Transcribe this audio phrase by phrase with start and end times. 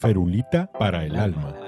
[0.00, 1.67] Ferulita para el alma.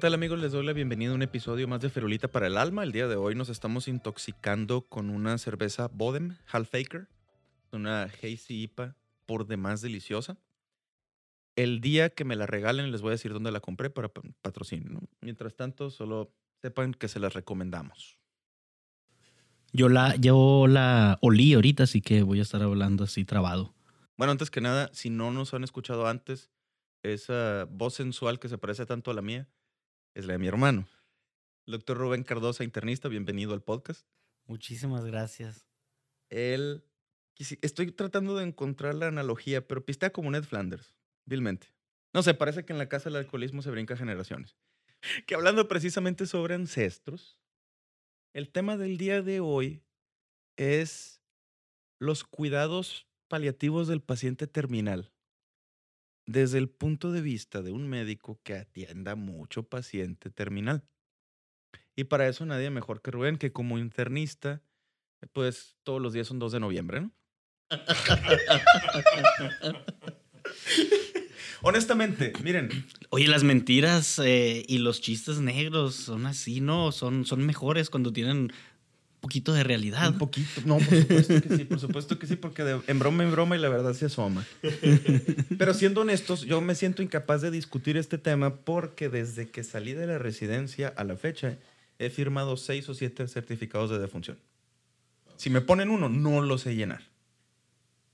[0.00, 0.38] Tal amigos?
[0.40, 2.82] Les doy la bienvenida a un episodio más de Ferulita para el Alma.
[2.82, 7.08] El día de hoy nos estamos intoxicando con una cerveza Bodem Halfaker,
[7.72, 8.96] una Hazy IPA
[9.26, 10.38] por demás deliciosa.
[11.56, 14.22] El día que me la regalen les voy a decir dónde la compré para pa-
[14.40, 14.90] patrocinio.
[14.90, 15.00] ¿no?
[15.20, 16.32] Mientras tanto, solo
[16.62, 18.18] sepan que se las recomendamos.
[19.72, 23.74] Yo la, yo la olí ahorita, así que voy a estar hablando así trabado.
[24.16, 26.50] Bueno, antes que nada, si no nos han escuchado antes,
[27.02, 29.48] esa voz sensual que se parece tanto a la mía
[30.14, 30.88] es la de mi hermano.
[31.66, 34.06] Doctor Rubén Cardosa, internista, bienvenido al podcast.
[34.46, 35.66] Muchísimas gracias.
[36.28, 36.84] Él.
[37.62, 40.94] Estoy tratando de encontrar la analogía, pero pistea como Ned Flanders,
[41.24, 41.68] vilmente.
[42.12, 44.56] No sé, parece que en la casa del alcoholismo se brinca generaciones.
[45.26, 47.40] Que hablando precisamente sobre ancestros,
[48.34, 49.82] el tema del día de hoy
[50.58, 51.22] es
[51.98, 55.10] los cuidados paliativos del paciente terminal.
[56.26, 60.84] Desde el punto de vista de un médico que atienda mucho paciente terminal.
[61.96, 64.62] Y para eso nadie mejor que Rubén, que como internista
[65.32, 67.12] pues todos los días son 2 de noviembre, ¿no?
[71.62, 76.90] Honestamente, miren, Oye, las mentiras eh, y los chistes negros son así, ¿no?
[76.90, 78.50] Son, son mejores cuando tienen
[79.20, 80.08] poquito de realidad.
[80.10, 80.62] un poquito.
[80.64, 83.60] No, por supuesto que sí, por supuesto que sí, porque en broma en broma y
[83.60, 84.44] la verdad se asoma.
[85.58, 89.92] Pero siendo honestos, yo me siento incapaz de discutir este tema porque desde que salí
[89.92, 91.58] de la residencia a la fecha
[91.98, 94.38] he firmado seis o siete certificados de defunción.
[95.36, 97.02] Si me ponen uno, no lo sé llenar.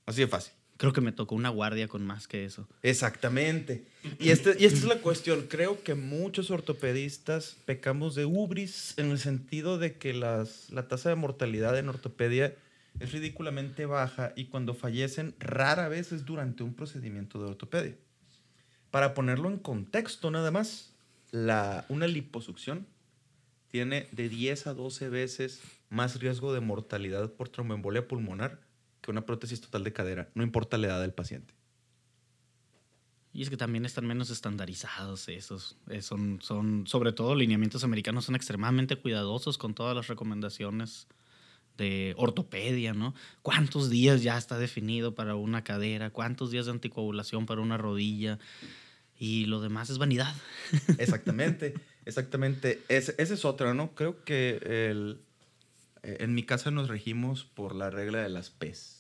[0.07, 0.53] Así de fácil.
[0.77, 2.69] Creo que me tocó una guardia con más que eso.
[2.83, 3.87] Exactamente.
[4.19, 5.47] Y, este, y esta es la cuestión.
[5.49, 11.09] Creo que muchos ortopedistas pecamos de ubris en el sentido de que las, la tasa
[11.09, 12.55] de mortalidad en ortopedia
[13.01, 17.95] es ridículamente baja y cuando fallecen rara vez es durante un procedimiento de ortopedia.
[18.91, 20.93] Para ponerlo en contexto nada más,
[21.31, 22.87] la, una liposucción
[23.71, 25.61] tiene de 10 a 12 veces
[25.91, 28.66] más riesgo de mortalidad por tromboembolia pulmonar
[29.07, 31.55] que una prótesis total de cadera, no importa la edad del paciente.
[33.33, 35.77] Y es que también están menos estandarizados esos.
[35.91, 41.07] Eh, son, son, sobre todo, lineamientos americanos son extremadamente cuidadosos con todas las recomendaciones
[41.77, 43.15] de ortopedia, ¿no?
[43.43, 46.09] ¿Cuántos días ya está definido para una cadera?
[46.09, 48.39] ¿Cuántos días de anticoagulación para una rodilla?
[49.19, 50.35] Y lo demás es vanidad.
[50.99, 51.75] Exactamente,
[52.07, 52.83] exactamente.
[52.89, 53.95] Ese, esa es otra, ¿no?
[53.95, 55.21] Creo que el-
[56.03, 58.96] eh, en mi casa nos regimos por la regla de las P's.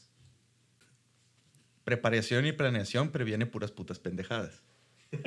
[1.86, 4.60] Preparación y planeación previene puras putas pendejadas.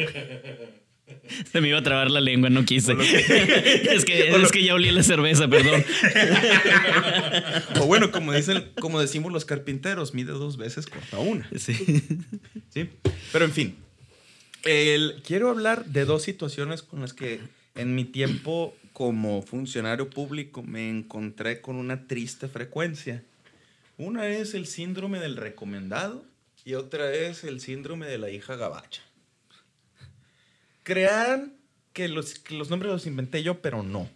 [1.54, 2.98] Se me iba a trabar la lengua, no quise.
[2.98, 5.82] Que- es, que, es que ya olí la cerveza, perdón.
[7.80, 11.50] O bueno, como, dicen, como decimos los carpinteros, mide dos veces, corta una.
[11.58, 11.74] Sí.
[12.68, 12.90] ¿sí?
[13.32, 13.78] Pero en fin,
[14.66, 17.40] el- quiero hablar de dos situaciones con las que
[17.76, 23.24] en mi tiempo como funcionario público me encontré con una triste frecuencia.
[23.98, 26.26] Una es el síndrome del recomendado
[26.66, 29.02] y otra es el síndrome de la hija gabacha.
[30.84, 31.58] Crean
[31.94, 34.10] que los, los nombres los inventé yo, pero no.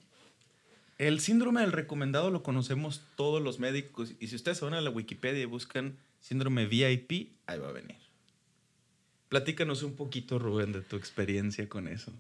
[0.98, 4.90] El síndrome del recomendado lo conocemos todos los médicos y si ustedes van a la
[4.90, 7.98] Wikipedia y buscan síndrome VIP, ahí va a venir.
[9.30, 12.14] Platícanos un poquito, Rubén, de tu experiencia con eso.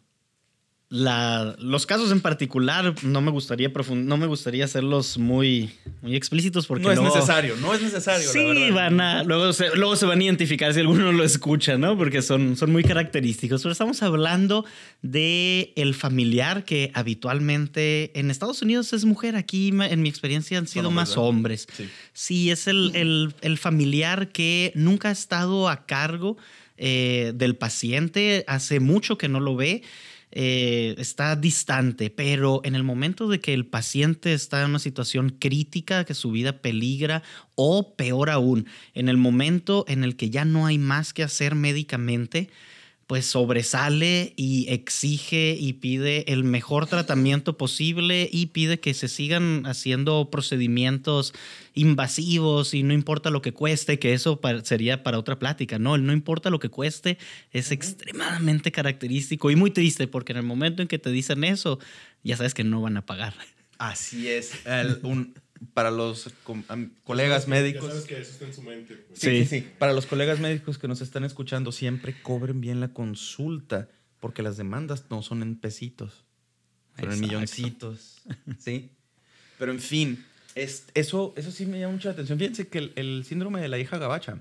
[0.96, 5.72] La- los casos en particular no me gustaría no me gustaría hacerlos muy,
[6.04, 8.30] muy explícitos porque no es luego- necesario, no es necesario.
[8.32, 11.98] Sí, van a, luego, se, luego se van a identificar si alguno lo escucha, ¿no?
[11.98, 13.64] Porque son, son muy característicos.
[13.64, 14.66] Pero estamos hablando
[15.02, 19.36] de el familiar que habitualmente en Estados Unidos es mujer.
[19.36, 21.24] Aquí, en mi experiencia, han sido hombres, más ¿verdad?
[21.28, 21.68] hombres.
[21.76, 21.90] Sí.
[22.14, 26.38] Sí, es el, el- el familiar que nunca ha estado a cargo
[26.78, 29.82] eh, del paciente, hace mucho que no lo ve,
[30.36, 35.30] eh, está distante, pero en el momento de que el paciente está en una situación
[35.30, 37.22] crítica, que su vida peligra,
[37.54, 41.54] o peor aún, en el momento en el que ya no hay más que hacer
[41.54, 42.50] médicamente,
[43.08, 49.66] pues sobresale y exige y pide el mejor tratamiento posible y pide que se sigan
[49.66, 51.34] haciendo procedimientos
[51.74, 55.96] invasivos y no importa lo que cueste, que eso sería para otra plática, ¿no?
[55.96, 57.18] El no importa lo que cueste
[57.52, 61.80] es extremadamente característico y muy triste porque en el momento en que te dicen eso,
[62.24, 63.34] ya sabes que no van a pagar.
[63.78, 64.54] Así es.
[65.02, 65.34] un,
[65.74, 66.30] para los
[67.04, 67.90] colegas médicos.
[67.90, 68.96] sabes que eso está en su mente.
[68.96, 69.20] Pues.
[69.20, 73.90] Sí, sí, Para los colegas médicos que nos están escuchando, siempre cobren bien la consulta,
[74.20, 76.26] porque las demandas no son en pesitos,
[77.00, 78.22] son en milloncitos.
[78.60, 78.92] ¿Sí?
[79.60, 80.26] Pero en fin,
[80.56, 82.40] es, eso, eso sí me llama mucha atención.
[82.40, 84.40] Fíjense que el, síndrome de la hija gabacha,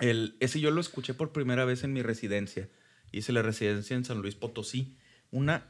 [0.00, 2.68] el, ese yo lo escuché por primera vez en mi residencia.
[3.12, 4.96] Hice la residencia en San Luis Potosí.
[5.30, 5.66] Una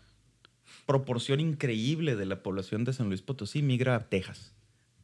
[0.87, 4.53] proporción increíble de la población de San Luis Potosí migra a Texas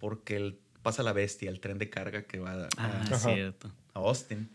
[0.05, 3.53] porque pasa la bestia, el tren de carga que va a, ah,
[3.95, 4.51] Austin.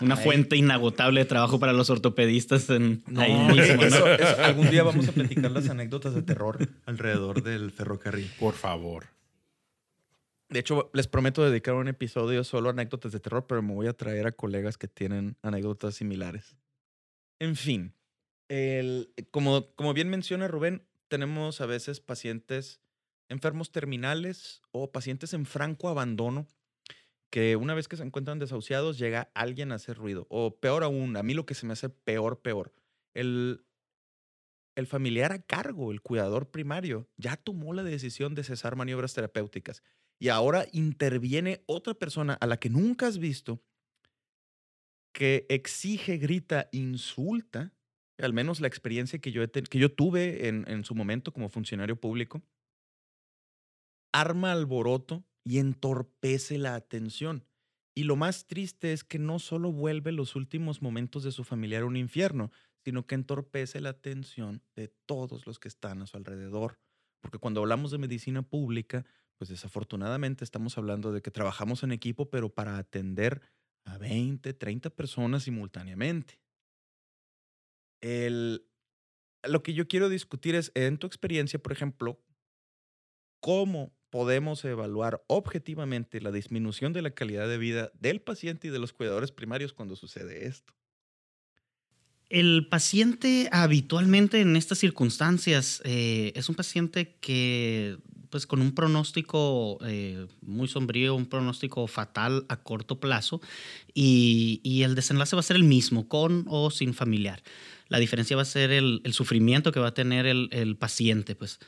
[0.00, 5.68] Una fuente inagotable de trabajo para los ortopedistas en algún día vamos a platicar las
[5.68, 8.30] anécdotas de terror alrededor del ferrocarril.
[8.38, 9.06] Por favor.
[10.50, 13.88] De hecho, les prometo dedicar un episodio solo a anécdotas de terror, pero me voy
[13.88, 16.54] a traer a colegas que tienen anécdotas similares.
[17.40, 17.92] En fin,
[18.48, 22.83] el, como, como bien menciona Rubén, tenemos a veces pacientes
[23.34, 26.46] enfermos terminales o pacientes en franco abandono
[27.30, 30.26] que una vez que se encuentran desahuciados llega alguien a hacer ruido.
[30.30, 32.72] O peor aún, a mí lo que se me hace peor, peor,
[33.12, 33.66] el,
[34.76, 39.82] el familiar a cargo, el cuidador primario, ya tomó la decisión de cesar maniobras terapéuticas
[40.18, 43.62] y ahora interviene otra persona a la que nunca has visto
[45.12, 47.72] que exige, grita, insulta,
[48.18, 51.96] al menos la experiencia que yo, que yo tuve en, en su momento como funcionario
[51.96, 52.42] público,
[54.14, 57.44] arma alboroto y entorpece la atención.
[57.96, 61.84] Y lo más triste es que no solo vuelve los últimos momentos de su familiar
[61.84, 62.50] un infierno,
[62.84, 66.78] sino que entorpece la atención de todos los que están a su alrededor.
[67.20, 69.04] Porque cuando hablamos de medicina pública,
[69.36, 73.42] pues desafortunadamente estamos hablando de que trabajamos en equipo, pero para atender
[73.84, 76.40] a 20, 30 personas simultáneamente.
[78.00, 78.68] El,
[79.42, 82.20] lo que yo quiero discutir es, en tu experiencia, por ejemplo,
[83.40, 88.78] cómo podemos evaluar objetivamente la disminución de la calidad de vida del paciente y de
[88.78, 90.72] los cuidadores primarios cuando sucede esto?
[92.28, 97.98] El paciente habitualmente en estas circunstancias eh, es un paciente que,
[98.30, 103.40] pues con un pronóstico eh, muy sombrío, un pronóstico fatal a corto plazo,
[103.94, 107.42] y, el desenlace va a ser el mismo, con o sin familiar.
[107.88, 111.58] La diferencia va a ser el, sufrimiento que va a tener el, el paciente, pues.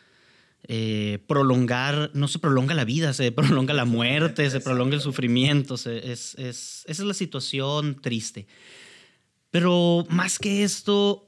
[0.68, 5.74] Eh, prolongar, no se prolonga la vida, se prolonga la muerte, se prolonga el sufrimiento,
[5.74, 8.46] es, es, esa es la situación triste.
[9.50, 11.26] Pero más que esto,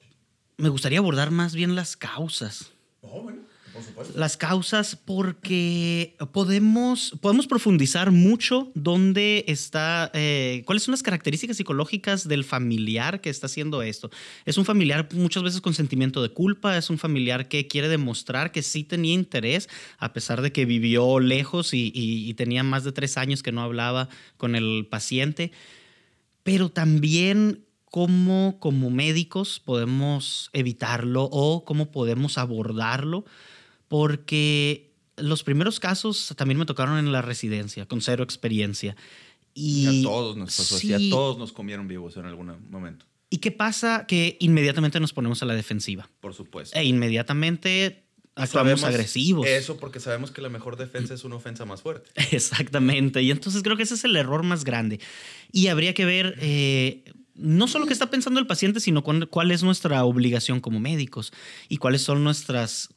[0.57, 2.73] me gustaría abordar más bien las causas.
[3.01, 3.43] Oh, bueno.
[4.15, 12.29] Las causas porque podemos, podemos profundizar mucho dónde está, eh, cuáles son las características psicológicas
[12.29, 14.11] del familiar que está haciendo esto.
[14.45, 18.53] Es un familiar muchas veces con sentimiento de culpa, es un familiar que quiere demostrar
[18.53, 22.93] que sí tenía interés, a pesar de que vivió lejos y, y tenía más de
[22.93, 25.53] tres años que no hablaba con el paciente,
[26.43, 33.25] pero también cómo como médicos podemos evitarlo o cómo podemos abordarlo
[33.88, 38.96] porque los primeros casos también me tocaron en la residencia, con cero experiencia.
[39.55, 40.56] Y a todos nos
[41.11, 43.06] todos nos comieron vivos en algún momento.
[43.31, 44.06] ¿Y qué pasa?
[44.06, 46.08] Que inmediatamente nos ponemos a la defensiva.
[46.20, 46.79] Por supuesto.
[46.79, 49.46] E inmediatamente actuamos agresivos.
[49.46, 52.10] Eso porque sabemos que la mejor defensa es una ofensa más fuerte.
[52.31, 53.22] Exactamente.
[53.22, 55.01] Y entonces creo que ese es el error más grande.
[55.53, 57.05] Y habría que ver eh,
[57.39, 61.33] no solo qué está pensando el paciente, sino cuál, es nuestra obligación como médicos
[61.69, 62.89] y cuáles son nuestras,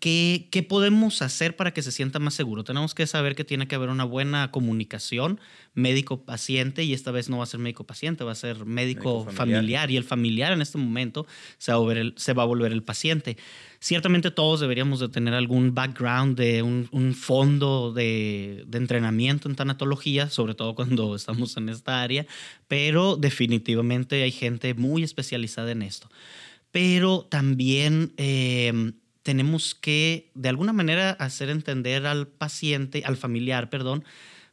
[0.00, 2.62] qué, qué, podemos hacer para que se sienta más seguro.
[2.62, 5.40] Tenemos que saber que tiene que haber una buena comunicación
[5.76, 10.04] médico-paciente y esta vez no va a ser médico-paciente, va a ser médico-familiar y el
[10.04, 11.26] familiar en este momento
[11.58, 13.36] se va, a volver el, se va a volver el paciente.
[13.78, 19.54] Ciertamente todos deberíamos de tener algún background de un, un fondo de, de, entrenamiento en
[19.54, 22.26] tanatología, sobre todo cuando estamos en esta área,
[22.68, 26.08] pero definitivamente hay gente muy especializada en esto.
[26.72, 34.04] Pero también em, tenemos que de alguna manera hacer entender al paciente, al familiar, perdón,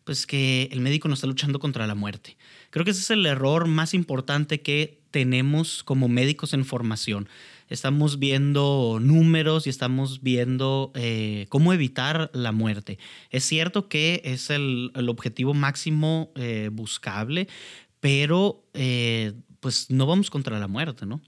[0.03, 2.38] pues que el médico no está luchando contra la muerte.
[2.69, 7.29] Creo que ese es el error más importante que tenemos como médicos en formación.
[7.69, 13.00] Estamos viendo números y estamos viendo eh, cómo evitar la muerte.
[13.29, 17.48] Es cierto que es el, objetivo máximo eh, buscable,
[18.00, 21.22] pero eh, pues no vamos contra la muerte, ¿no?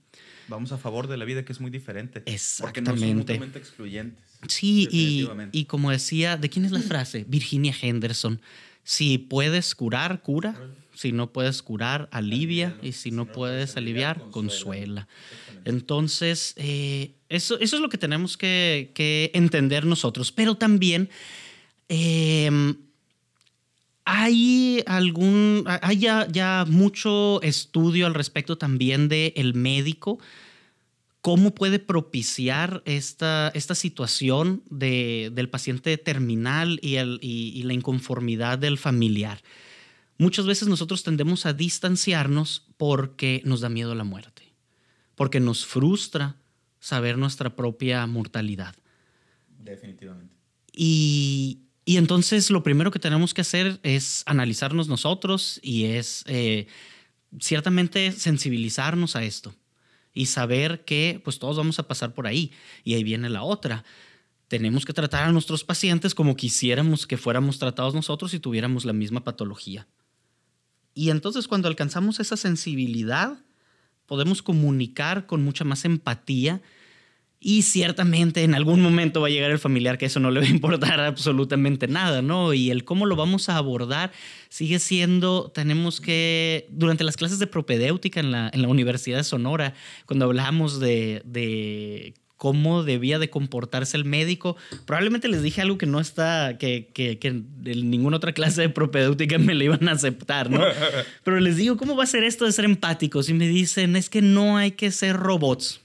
[0.48, 2.24] Vamos a favor de la vida, que es muy diferente.
[2.60, 4.24] Porque no son mutuamente excluyentes.
[4.48, 7.25] Sí, y, y como decía, ¿de quién es la frase?
[7.27, 8.41] Virginia Henderson.
[8.86, 10.56] Si puedes curar, cura.
[10.94, 12.77] Si no puedes curar, alivia.
[12.82, 15.10] Y si no puedes aliviar, consuela.
[15.65, 20.32] Entonces, eh, eso, eso es lo que tenemos que, que entender nosotros.
[20.32, 21.10] Pero también
[21.89, 22.77] em,
[24.06, 30.20] hay algún, hay ya, mucho estudio al respecto también del el médico,
[31.25, 38.60] cómo puede propiciar esta, esta situación de, del paciente terminal y, el, y, la inconformidad
[38.60, 39.41] del familiar.
[40.20, 44.53] Muchas veces nosotros tendemos a distanciarnos porque nos da miedo la muerte,
[45.15, 46.36] porque nos frustra
[46.79, 48.75] saber nuestra propia mortalidad.
[49.63, 50.36] Definitivamente.
[50.74, 56.67] Y, y entonces lo primero que tenemos que hacer es analizarnos nosotros y es eh,
[57.39, 59.55] ciertamente sensibilizarnos a esto
[60.16, 62.52] y saber que pues todos vamos a pasar por ahí.
[62.84, 63.84] Y ahí viene la otra.
[64.48, 68.94] Tenemos que tratar a nuestros pacientes como quisiéramos que fuéramos tratados nosotros si tuviéramos la
[68.94, 69.88] misma patología.
[70.96, 73.38] Y entonces cuando alcanzamos esa sensibilidad,
[74.06, 76.62] podemos comunicar con mucha más empatía
[77.48, 80.48] y ciertamente en algún momento va a llegar el familiar que eso no le va
[80.48, 82.56] a importar absolutamente nada, ¿no?
[82.56, 84.12] Y el cómo lo vamos a abordar
[84.50, 89.24] sigue siendo, tenemos que, durante las clases de propedéutica en la, en la Universidad de
[89.24, 89.75] Sonora,
[90.08, 94.58] cuando hablamos de, de cómo debía de comportarse el médico.
[94.88, 98.70] Probablemente les dije algo que no está, que, que, que, en ninguna otra clase de
[98.70, 100.62] propedéutica me lo iban a aceptar, ¿no?
[101.24, 103.30] Pero les digo, ¿cómo va a ser esto de ser empáticos?
[103.30, 105.85] Y me dicen, es que no hay que ser robots.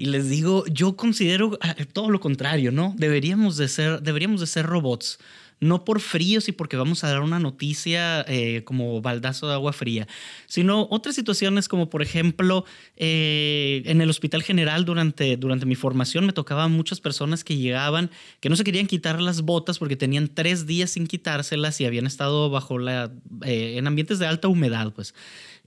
[0.00, 2.94] Y les digo, yo considero ah, todo lo contrario, ¿no?
[2.96, 5.18] Deberíamos de ser, deberíamos de ser robots.
[5.60, 9.74] No por fríos y porque vamos a dar una noticia eh, como baldazo de agua
[9.74, 10.08] fría,
[10.46, 12.64] sino otras situaciones como por ejemplo
[12.96, 18.10] eh, en el Hospital General durante, durante mi formación me tocaban muchas personas que llegaban
[18.40, 22.06] que no se querían quitar las botas porque tenían tres días sin quitárselas y habían
[22.06, 23.12] estado bajo la,
[23.44, 25.14] eh, en ambientes de alta humedad, pues.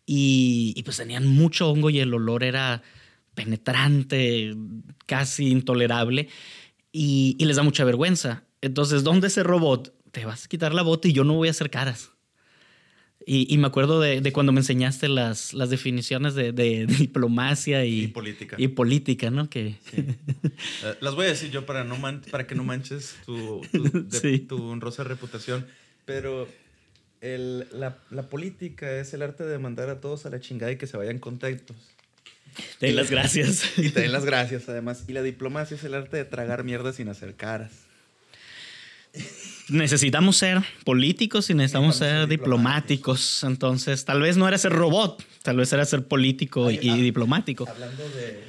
[0.07, 2.81] Y, y pues tenían mucho hongo y el olor era
[3.35, 4.55] penetrante,
[5.05, 6.29] casi intolerable,
[6.91, 8.43] y, les da mucha vergüenza.
[8.61, 9.93] Entonces, ¿dónde ese robot?
[10.11, 12.11] Te vas a quitar la bota y yo no voy a hacer caras.
[13.25, 16.51] Y, me acuerdo de, cuando me enseñaste las, las definiciones de,
[16.99, 18.57] diplomacia y, política.
[18.59, 19.49] Y política, ¿no?
[19.49, 19.77] Que...
[19.93, 21.97] Eh, las voy a decir yo para, no
[22.29, 23.61] para que no manches tu,
[24.47, 25.65] tu, honrosa reputación.
[26.05, 26.49] Pero
[27.21, 30.85] la, la, política es el arte de mandar a todos a la chingada y que
[30.85, 31.77] se vayan contentos.
[32.79, 33.63] Te las gracias.
[33.77, 35.03] Y te las gracias, además.
[35.07, 37.71] Y la diplomacia es el arte de tragar mierda sin hacer caras.
[39.69, 43.43] Necesitamos ser políticos y necesitamos ser, diplomáticos.
[43.43, 47.67] Entonces, tal vez no era ser robot, tal vez era ser político y, ah, diplomático.
[47.69, 48.43] Hablando de.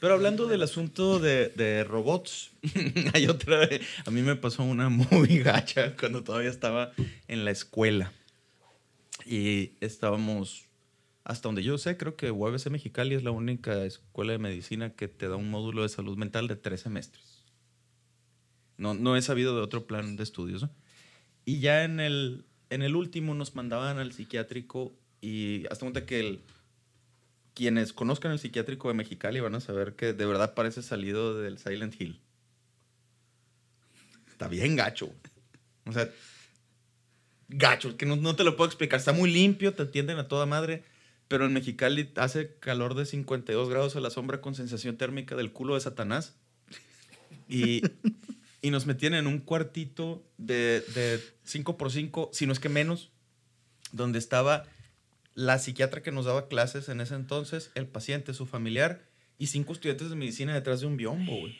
[0.00, 2.50] Pero hablando del asunto de, de robots,
[3.14, 3.68] hay otra.
[4.04, 6.92] A mí me pasó una muy gacha cuando todavía estaba
[7.28, 8.12] en la escuela.
[9.24, 10.64] Y estábamos
[11.24, 15.06] hasta donde yo sé, creo que UABC Mexicali es la única escuela de medicina que
[15.08, 17.44] te da un módulo de salud mental de tres semestres.
[18.76, 20.66] No, no he sabido de otro plan de estudios.
[21.44, 26.40] Y ya en el, en el último nos mandaban al psiquiátrico y hasta donde que
[27.54, 31.58] quienes conozcan el psiquiátrico de Mexicali van a saber que de verdad parece salido del
[31.58, 32.20] Silent Hill.
[34.28, 35.12] Está bien gacho.
[35.84, 36.10] O sea,
[37.48, 38.98] gacho, que no, no te lo puedo explicar.
[38.98, 40.82] Está muy limpio, te atienden a toda madre
[41.32, 45.50] pero en Mexicali hace calor de 52 grados a la sombra con sensación térmica del
[45.50, 46.34] culo de Satanás.
[47.48, 47.80] Y,
[48.60, 52.68] y nos metían en un cuartito de, de 5 por 5, si no es que
[52.68, 53.12] menos,
[53.92, 54.64] donde estaba
[55.32, 59.00] la psiquiatra que nos daba clases en ese entonces, el paciente, su familiar
[59.38, 61.56] y cinco estudiantes de medicina detrás de un biombo, güey.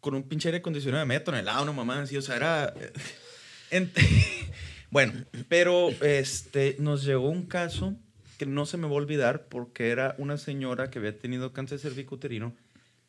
[0.00, 2.74] Con un pinche aire acondicionado de medio tonelada, no mamá, así, o sea, era...
[4.90, 5.12] Bueno,
[5.48, 7.96] pero este, nos llegó un caso
[8.38, 11.78] que no se me va a olvidar porque era una señora que había tenido cáncer
[11.78, 12.54] cervicuterino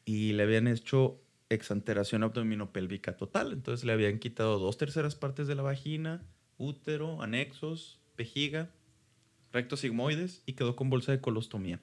[0.06, 1.20] y le habían hecho
[1.50, 3.52] exanteración abdominopélvica total.
[3.52, 6.24] Entonces le habían quitado dos terceras partes de la vagina,
[6.58, 8.70] útero, anexos, vejiga,
[9.52, 11.80] rectos sigmoides y quedó con bolsa de colostomía.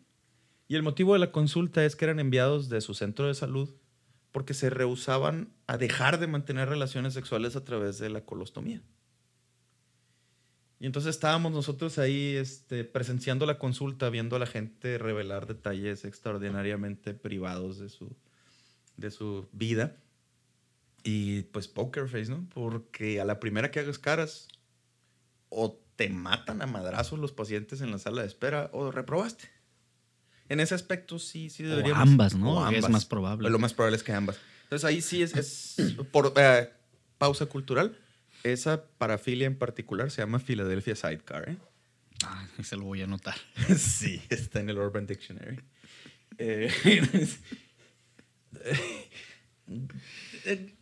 [0.68, 3.74] Y el motivo de la consulta es que eran enviados de su centro de salud
[4.30, 8.82] porque se rehusaban a dejar de mantener relaciones sexuales a través de la colostomía.
[10.80, 16.04] Y entonces estábamos nosotros ahí este, presenciando la consulta, viendo a la gente revelar detalles
[16.04, 18.16] extraordinariamente privados de su,
[18.96, 19.96] de su vida.
[21.02, 22.48] Y pues poker face, ¿no?
[22.54, 24.48] Porque a la primera que hagas caras,
[25.48, 29.48] o te matan a madrazos los pacientes en la sala de espera o reprobaste.
[30.48, 31.98] En ese aspecto sí, sí deberíamos.
[31.98, 32.58] O ambas, ¿no?
[32.58, 32.90] o Es ambas.
[32.90, 33.50] más probable.
[33.50, 34.38] Lo más probable es que ambas.
[34.64, 36.70] Entonces ahí sí es, es por eh,
[37.18, 37.96] pausa cultural.
[38.44, 41.50] Esa parafilia en particular se llama Philadelphia Sidecar.
[41.50, 41.56] ¿eh?
[42.24, 43.36] Ah, se lo voy a anotar.
[43.76, 45.58] sí, está en el Urban Dictionary.
[50.44, 50.74] Eh,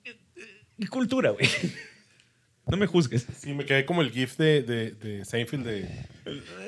[0.88, 1.48] cultura, güey.
[2.66, 3.26] No me juzgues.
[3.38, 5.88] Sí, me quedé como el gif de, de, de Seinfeld de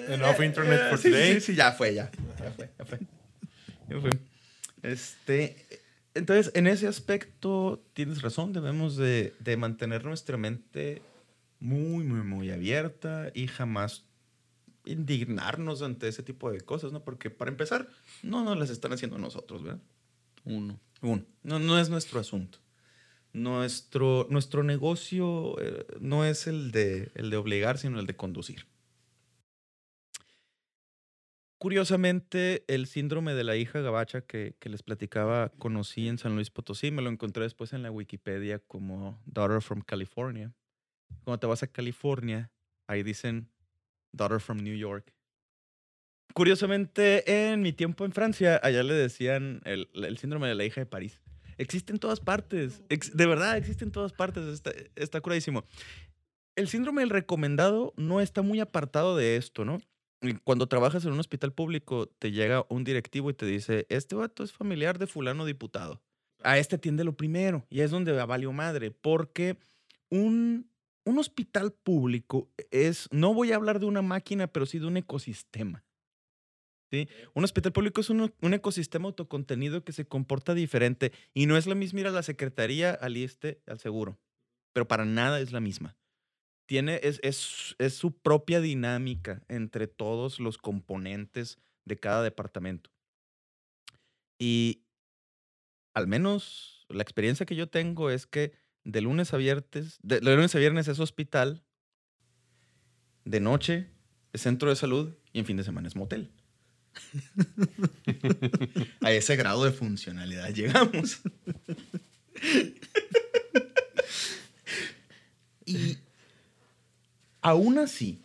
[0.09, 1.35] Enough Internet for Sí, Today.
[1.35, 2.11] Sí, sí, ya fue, ya.
[2.41, 2.99] Ya fue, ya fue.
[3.89, 4.11] Ya fue.
[4.83, 5.57] Este,
[6.19, 11.03] entonces, en ese aspecto tienes razón, debemos de, de mantener nuestra mente
[11.61, 14.05] muy, muy, muy abierta y jamás
[14.85, 17.05] indignarnos ante ese tipo de cosas, ¿no?
[17.05, 17.89] Porque para empezar,
[18.23, 19.81] no nos las están haciendo nosotros, ¿verdad?
[20.45, 20.81] Uno.
[21.01, 22.59] Uno, no, no es nuestro asunto.
[23.33, 28.67] Nuestro, nuestro negocio eh, no es el de, el de obligar, sino el de conducir.
[31.59, 36.51] Curiosamente, el síndrome de la hija gabacha que, que les platicaba, conocí en San Luis
[36.51, 40.55] Potosí, me lo encontré después en la Wikipedia como Daughter from California.
[41.25, 42.53] Cuando te vas a California,
[42.87, 43.51] ahí dicen
[44.13, 45.13] Daughter from New York.
[46.33, 50.81] Curiosamente, en mi tiempo en Francia, allá le decían el, el síndrome de la hija
[50.81, 51.21] de París.
[51.57, 52.83] Existe en todas partes.
[52.89, 54.47] De verdad, existe en todas partes.
[54.47, 55.65] Está, está curadísimo.
[56.55, 59.79] El síndrome del recomendado no está muy apartado de esto, ¿no?
[60.43, 64.43] Cuando trabajas en un hospital público, te llega un directivo y te dice, este vato
[64.43, 66.03] es familiar de fulano diputado.
[66.43, 67.67] A este atiende lo primero.
[67.71, 68.91] Y es donde valió madre.
[68.91, 69.59] Porque
[70.11, 70.71] un,
[71.05, 74.97] un hospital público es, no voy a hablar de una máquina, pero sí de un
[74.97, 75.85] ecosistema.
[76.91, 77.09] ¿sí?
[77.35, 81.67] Un hospital público es un, un ecosistema autocontenido que se comporta diferente y no es
[81.67, 84.19] la misma ir a la secretaría, al ISTE, al seguro,
[84.73, 85.97] pero para nada es la misma.
[86.69, 91.57] Tiene, es, es, es su propia dinámica entre todos los componentes
[91.87, 92.91] de cada departamento.
[94.39, 94.83] Y
[95.95, 98.53] al menos la experiencia que yo tengo es que
[98.85, 101.65] de lunes a viernes, de, de lunes a viernes es hospital,
[103.25, 103.89] de noche
[104.35, 106.31] es centro de salud y en fin de semana es motel.
[109.01, 111.23] A ese grado de funcionalidad llegamos.
[117.49, 118.23] aún así,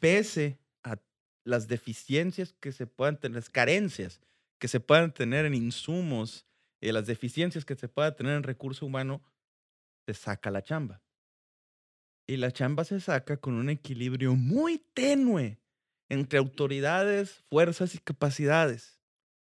[0.00, 0.96] pese a
[1.44, 4.20] las deficiencias que se puedan tener, las carencias
[4.58, 6.46] que se puedan tener en insumos
[6.80, 9.22] y las deficiencias que se pueda tener en recurso humano,
[10.06, 11.02] se saca la chamba.
[12.26, 15.58] Y la chamba se saca con un equilibrio muy tenue
[16.08, 19.00] entre autoridades, fuerzas y capacidades.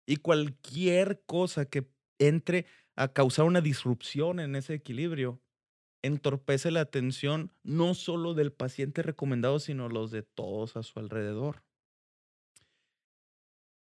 [0.06, 2.66] Y cualquier cosa que entre
[2.96, 5.41] a causar una disrupción en ese equilibrio
[6.02, 11.62] entorpece la atención no solo del paciente recomendado, sino los de todos a su alrededor.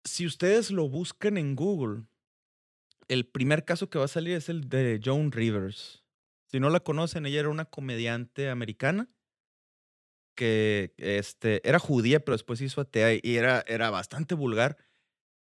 [0.04, 2.04] Si ustedes lo buscan en Google,
[3.08, 6.04] el primer caso que va a salir es el de Joan Rivers.
[6.48, 9.10] Si no la conocen, ella era una comediante americana
[10.36, 14.78] que este, era judía, pero después hizo atea y era, era bastante vulgar.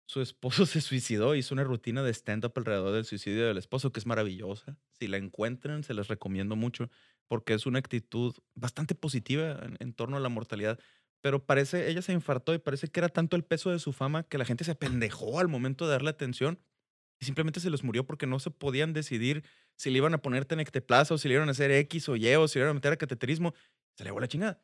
[0.06, 4.00] Su esposo se suicidó, hizo una rutina de stand-up alrededor del suicidio del esposo, que
[4.00, 4.76] es maravillosa.
[4.92, 6.90] Si la encuentran, se les recomiendo mucho,
[7.26, 10.78] porque es una actitud bastante positiva en, torno a la mortalidad.
[11.22, 14.24] Pero parece, ella se infartó y parece que era tanto el peso de su fama
[14.24, 16.60] que la gente se apendejó al momento de darle atención
[17.18, 19.42] y simplemente se les murió porque no se podían decidir
[19.76, 22.34] si le iban a poner tenecteplaza o si le iban a hacer X o Y
[22.34, 23.54] o si le iban a meter a cateterismo.
[23.96, 24.60] Se le llevó la chingada.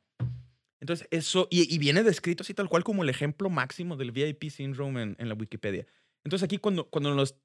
[0.80, 4.50] Entonces, eso, y, y viene descrito así tal cual como el ejemplo máximo del VIP
[4.50, 5.86] syndrome en, en la Wikipedia.
[6.24, 7.36] Entonces, aquí cuando, cuando nos,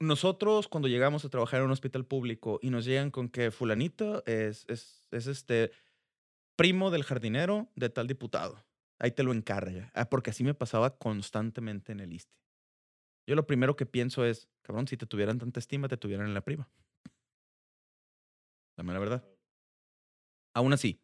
[0.00, 4.24] nosotros, cuando llegamos a trabajar en un hospital público y nos llegan con que fulanito
[4.26, 5.72] es, es, es este
[6.56, 8.64] primo del jardinero de tal diputado,
[8.98, 9.90] ahí te lo encarga.
[9.94, 12.36] Ah, porque así me pasaba constantemente en el ISTE.
[13.28, 16.34] Yo lo primero que pienso es, cabrón, si te tuvieran tanta estima, te tuvieran en
[16.34, 16.68] la prima.
[18.76, 19.28] Dame la verdad.
[20.54, 21.00] Aún así,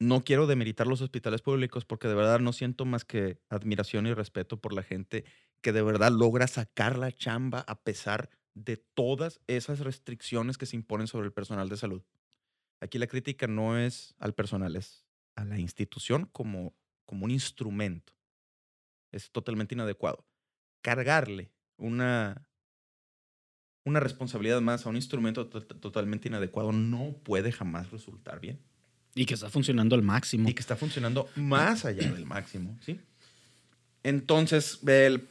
[0.00, 4.14] no quiero demeritar los hospitales públicos porque de verdad no siento más que admiración y
[4.14, 5.24] respeto por la gente
[5.62, 10.76] que de verdad logra sacar la chamba a pesar de todas esas restricciones que se
[10.76, 12.02] imponen sobre el personal de salud.
[12.80, 18.14] Aquí la crítica no es al personal, es a la institución como, como un instrumento.
[19.12, 20.26] Es totalmente inadecuado.
[20.82, 22.50] Cargarle una,
[23.84, 28.64] una responsabilidad más a un instrumento to- to- totalmente inadecuado no puede jamás resultar bien
[29.14, 30.48] Y que está funcionando al máximo.
[30.48, 33.00] y que está funcionando más allá del máximo, ¿sí?
[34.02, 35.28] Entonces, el-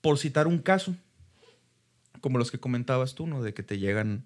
[0.00, 0.94] por citar un caso,
[2.20, 3.42] como los que comentabas tú, ¿no?
[3.42, 4.24] De que te llegan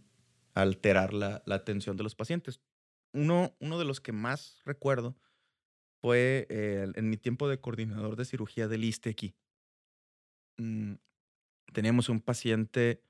[0.54, 2.60] a alterar la, la atención de los pacientes.
[3.12, 5.16] uno, uno de los que más recuerdo
[6.00, 9.34] fue eh, en mi tiempo de coordinador de cirugía del ISTE aquí.
[10.58, 10.94] Mm,
[11.72, 13.02] teníamos un paciente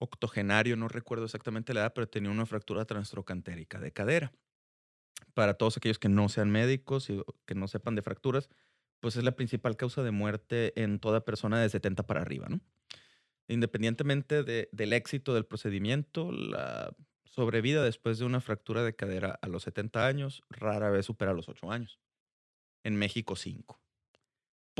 [0.00, 4.32] octogenario, no recuerdo exactamente la edad, pero tenía una fractura transtrocantérica de cadera.
[5.34, 8.48] Para todos aquellos que no sean médicos y que no sepan de fracturas,
[9.00, 12.60] pues es la principal causa de muerte en toda persona de 70 para arriba, ¿no?
[13.48, 19.48] Independientemente de- del éxito del procedimiento, la sobrevida después de una fractura de cadera a
[19.48, 22.00] los 70 años rara vez supera los 8 años.
[22.84, 23.80] En México, 5.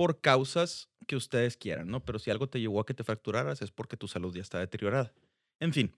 [0.01, 2.03] Por causas que ustedes quieran, ¿no?
[2.03, 4.59] Pero si algo te llevó a que te fracturaras es porque tu salud ya está
[4.59, 5.13] deteriorada.
[5.61, 5.95] En fin,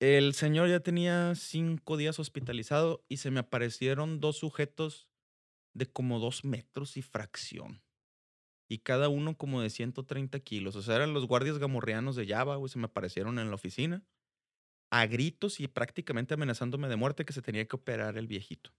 [0.00, 5.08] el señor ya tenía cinco días hospitalizado y se me aparecieron dos sujetos
[5.72, 7.80] de como dos metros y fracción.
[8.68, 10.74] Y cada uno como de 130 kilos.
[10.74, 12.70] O sea, eran los guardias gamorreanos de Java, güey.
[12.70, 14.04] Se me aparecieron en la oficina
[14.90, 18.72] a gritos y prácticamente amenazándome de muerte que se tenía que operar el viejito.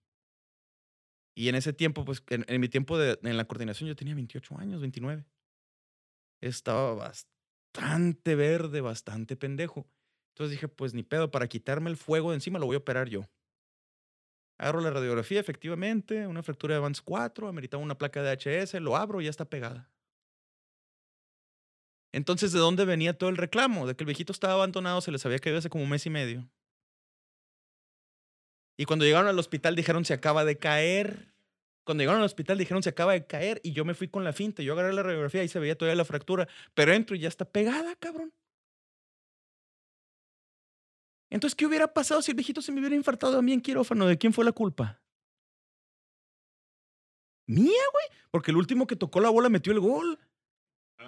[1.40, 4.58] Y en ese tiempo, pues, en, mi tiempo de, en la coordinación, yo tenía 28
[4.58, 5.24] años, 29.
[6.42, 9.88] Estaba bastante verde, bastante pendejo.
[10.34, 13.08] Entonces dije, pues ni pedo, para quitarme el fuego de encima lo voy a operar
[13.08, 13.22] yo.
[14.58, 18.98] Agarro la radiografía, efectivamente, una fractura de Advance 4, ameritaba una placa de HS, lo
[18.98, 19.90] abro y ya está pegada.
[22.12, 23.88] Entonces, ¿de dónde venía todo el reclamo?
[23.88, 26.10] De que el viejito estaba abandonado, se les había caído hace como un mes y
[26.10, 26.50] medio.
[28.76, 31.29] Y cuando llegaron al hospital dijeron se acaba de caer.
[31.90, 34.32] Cuando llegaron al hospital dijeron se acaba de caer y yo me fui con la
[34.32, 34.62] finta.
[34.62, 37.46] Yo agarré la radiografía y se veía todavía la fractura, pero entro y ya está
[37.46, 38.32] pegada, cabrón.
[41.32, 44.06] Entonces, ¿qué hubiera pasado si el viejito se me hubiera infartado a mí en quirófano?
[44.06, 45.02] ¿De quién fue la culpa?
[47.48, 48.20] Mía, güey.
[48.30, 50.20] Porque el último que tocó la bola metió el gol.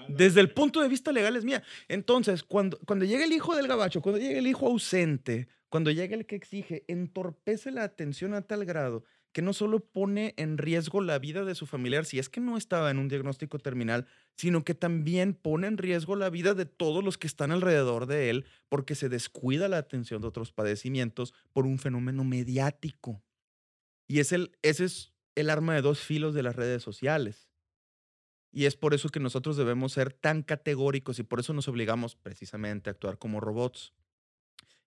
[0.07, 1.61] Desde el punto de vista legal es mía.
[1.89, 6.15] Entonces, cuando, cuando llega el hijo del gabacho, cuando llega el hijo ausente, cuando llega
[6.15, 11.01] el que exige, entorpece la atención a tal grado que no solo pone en riesgo
[11.01, 14.63] la vida de su familiar, si es que no estaba en un diagnóstico terminal, sino
[14.63, 18.45] que también pone en riesgo la vida de todos los que están alrededor de él
[18.67, 23.23] porque se descuida la atención de otros padecimientos por un fenómeno mediático.
[24.07, 27.49] Y es el, ese es el arma de dos filos de las redes sociales.
[28.51, 32.15] Y es por eso que nosotros debemos ser tan categóricos y por eso nos obligamos
[32.17, 33.93] precisamente a actuar como robots.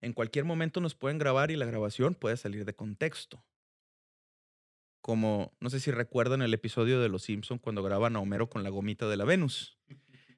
[0.03, 3.43] En cualquier momento nos pueden grabar y la grabación puede salir de contexto.
[5.05, 8.63] Como, no sé si recuerdan el episodio de Los Simpson cuando graban a Homero con
[8.63, 9.77] la gomita de la Venus.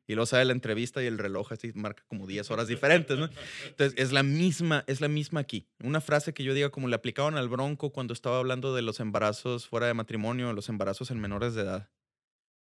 [0.08, 3.16] Y luego sale la entrevista y el reloj así marca como 10 horas diferentes.
[3.16, 5.68] Entonces, es la misma, es la misma aquí.
[5.84, 8.98] Una frase que yo diga como le aplicaban al Bronco cuando estaba hablando de los
[8.98, 11.88] embarazos fuera de matrimonio, los embarazos en menores de edad.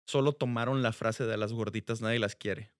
[0.07, 2.73] Solo tomaron la frase de las gorditas, nadie las quiere.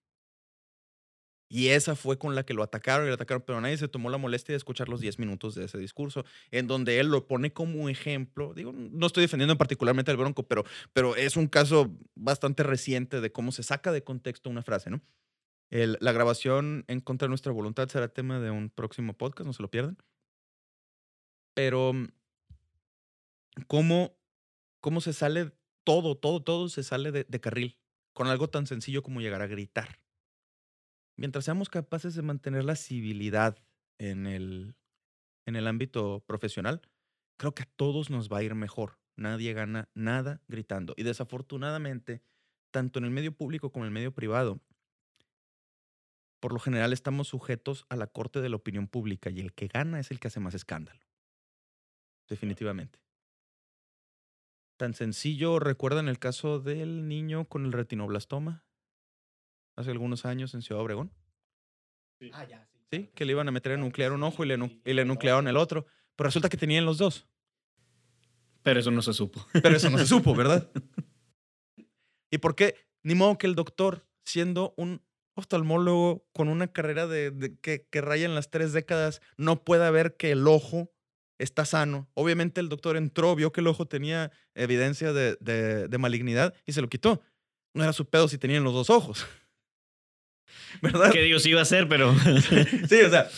[1.53, 4.09] Y esa fue con la que lo atacaron y lo atacaron, pero nadie se tomó
[4.09, 7.53] la molestia de escuchar los 10 minutos de ese discurso, en donde él lo pone
[7.53, 8.55] como ejemplo.
[8.55, 13.33] Digo, no estoy defendiendo particularmente al Bronco, pero, pero es un caso bastante reciente de
[13.33, 15.03] cómo se saca de contexto una frase, ¿no?
[15.71, 19.63] La grabación en contra de nuestra voluntad será tema de un próximo podcast, no se
[19.63, 19.99] lo pierdan.
[21.55, 21.93] Pero,
[23.67, 24.17] ¿cómo,
[24.81, 27.77] cómo se sale todo, todo, todo se sale de carril
[28.13, 30.00] con algo tan sencillo como llegar a gritar?
[31.21, 33.63] Mientras seamos capaces de mantener la civilidad
[33.99, 34.75] en el,
[35.45, 36.81] en el ámbito profesional,
[37.37, 38.99] creo que a todos nos va a ir mejor.
[39.17, 40.95] Nadie gana nada gritando.
[40.97, 42.23] Y desafortunadamente,
[42.71, 44.63] tanto en el medio público como en el medio privado,
[46.41, 49.69] por lo general estamos sujetos a la corte de la opinión pública y el que
[49.69, 51.01] gana es el que hace más escándalo.
[52.31, 52.99] Definitivamente.
[54.79, 58.65] Tan sencillo, ¿recuerdan el caso del niño con el retinoblastoma?
[59.77, 61.13] Hace algunos años en Ciudad Obregón.
[62.33, 62.79] Ah, ya, sí.
[62.93, 65.05] Sí, que le iban a meter a nuclear un ojo y le, nu- y le
[65.05, 65.87] nuclearon el otro.
[66.17, 67.27] Pero resulta que tenían los dos.
[68.63, 69.47] Pero eso no se supo.
[69.53, 70.69] Pero eso no se supo, ¿verdad?
[72.31, 72.75] ¿Y por qué?
[73.03, 75.03] Ni modo que el doctor, siendo un
[75.35, 79.91] oftalmólogo con una carrera de, de- que, que raya en las tres décadas, no pueda
[79.91, 80.93] ver que el ojo
[81.39, 82.11] está sano.
[82.15, 86.73] Obviamente el doctor entró, vio que el ojo tenía evidencia de, de- de malignidad y
[86.73, 87.23] se lo quitó.
[87.73, 89.27] No era su pedo si tenían los dos ojos.
[90.83, 91.13] ¿Verdad?
[91.13, 92.15] Que Dios iba a hacer, pero.
[92.89, 93.29] Sí, o sea.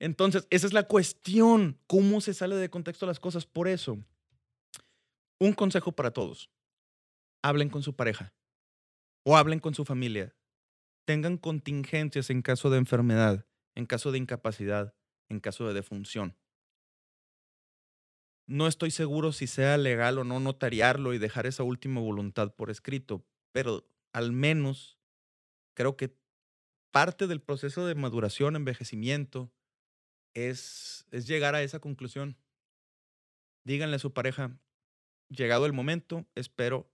[0.00, 1.78] Entonces, esa es la cuestión.
[1.86, 3.46] ¿Cómo se sale de contexto las cosas?
[3.46, 3.98] Por eso,
[5.40, 6.50] un consejo para todos.
[7.42, 8.32] Hablen con su pareja
[9.24, 10.34] o hablen con su familia.
[11.04, 14.94] Tengan contingencias en caso de enfermedad, en caso de incapacidad,
[15.28, 16.36] en caso de defunción.
[18.46, 22.70] No estoy seguro si sea legal o no notariarlo y dejar esa última voluntad por
[22.70, 24.98] escrito, pero al menos
[25.76, 26.16] creo que
[26.90, 29.52] parte del proceso de maduración, envejecimiento,
[30.34, 32.36] es, llegar a esa conclusión.
[33.64, 34.58] díganle a su pareja,
[35.28, 36.90] llegado el momento, espero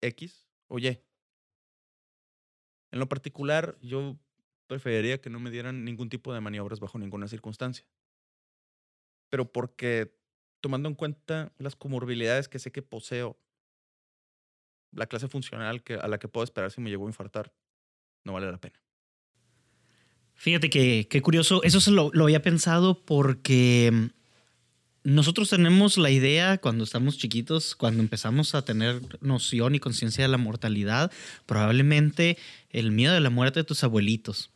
[0.00, 1.02] X o Y.
[2.92, 4.18] En lo particular, yo
[4.68, 7.86] preferiría que no me dieran ningún tipo de maniobras bajo ninguna circunstancia.
[9.30, 10.14] Pero porque,
[10.60, 13.38] tomando en cuenta las comorbilidades que sé que poseo,
[14.92, 17.52] la clase funcional que, a la que puedo esperar si me llevo a infartar,
[18.24, 18.80] no vale la pena.
[20.42, 24.06] Fíjate que, qué curioso, eso se lo, lo había pensado porque mm,
[25.04, 30.28] nosotros tenemos la idea cuando estamos chiquitos, cuando empezamos a tener noción y conciencia de
[30.28, 31.12] la mortalidad,
[31.46, 32.38] probablemente
[32.70, 34.50] el miedo de la muerte de tus abuelitos.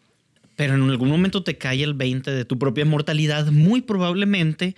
[0.57, 4.75] Pero en algún momento te cae el 20 de tu propia mortalidad, muy probablemente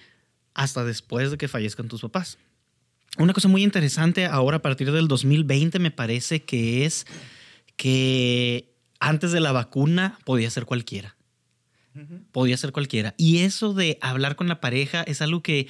[0.53, 2.37] hasta después de que fallezcan tus papás.
[3.17, 7.07] Una cosa muy interesante ahora a partir del 2020 me parece que es
[7.77, 8.68] que
[9.01, 11.17] antes de la vacuna podía ser cualquiera.
[12.31, 13.15] Podía ser cualquiera.
[13.17, 15.67] Y eso de hablar con la pareja es algo que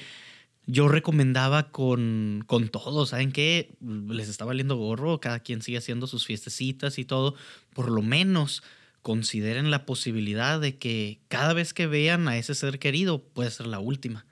[0.67, 3.09] yo recomendaba con, con todos.
[3.09, 3.75] ¿Saben qué?
[3.81, 7.33] Les está valiendo gorro, cada quien sigue haciendo sus fiestecitas y todo.
[7.73, 8.61] Por lo menos
[9.01, 13.65] consideren la posibilidad de que cada vez que vean a ese ser querido puede ser
[13.65, 14.27] la última.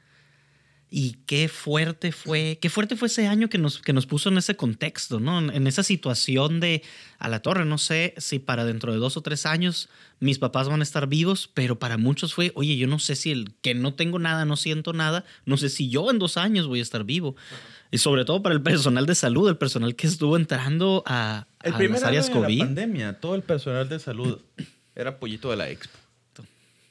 [0.89, 4.37] Y qué fuerte fue, qué fuerte fue ese año que nos, que nos puso en
[4.37, 5.39] ese contexto, ¿no?
[5.39, 6.81] En, esa situación de
[7.19, 7.65] a la torre.
[7.65, 9.89] No sé si para dentro de dos o tres años
[10.21, 13.31] mis papás van a estar vivos, pero para muchos fue, oye, yo no sé si
[13.31, 16.67] el que no tengo nada, no siento nada, no sé si yo en dos años
[16.67, 17.35] voy a estar vivo.
[17.91, 21.73] Y sobre todo para el personal de salud, el personal que estuvo entrando a, el
[21.73, 22.59] a primer las áreas año de COVID.
[22.59, 24.39] la pandemia, todo el personal de salud
[24.95, 25.97] era pollito de la expo.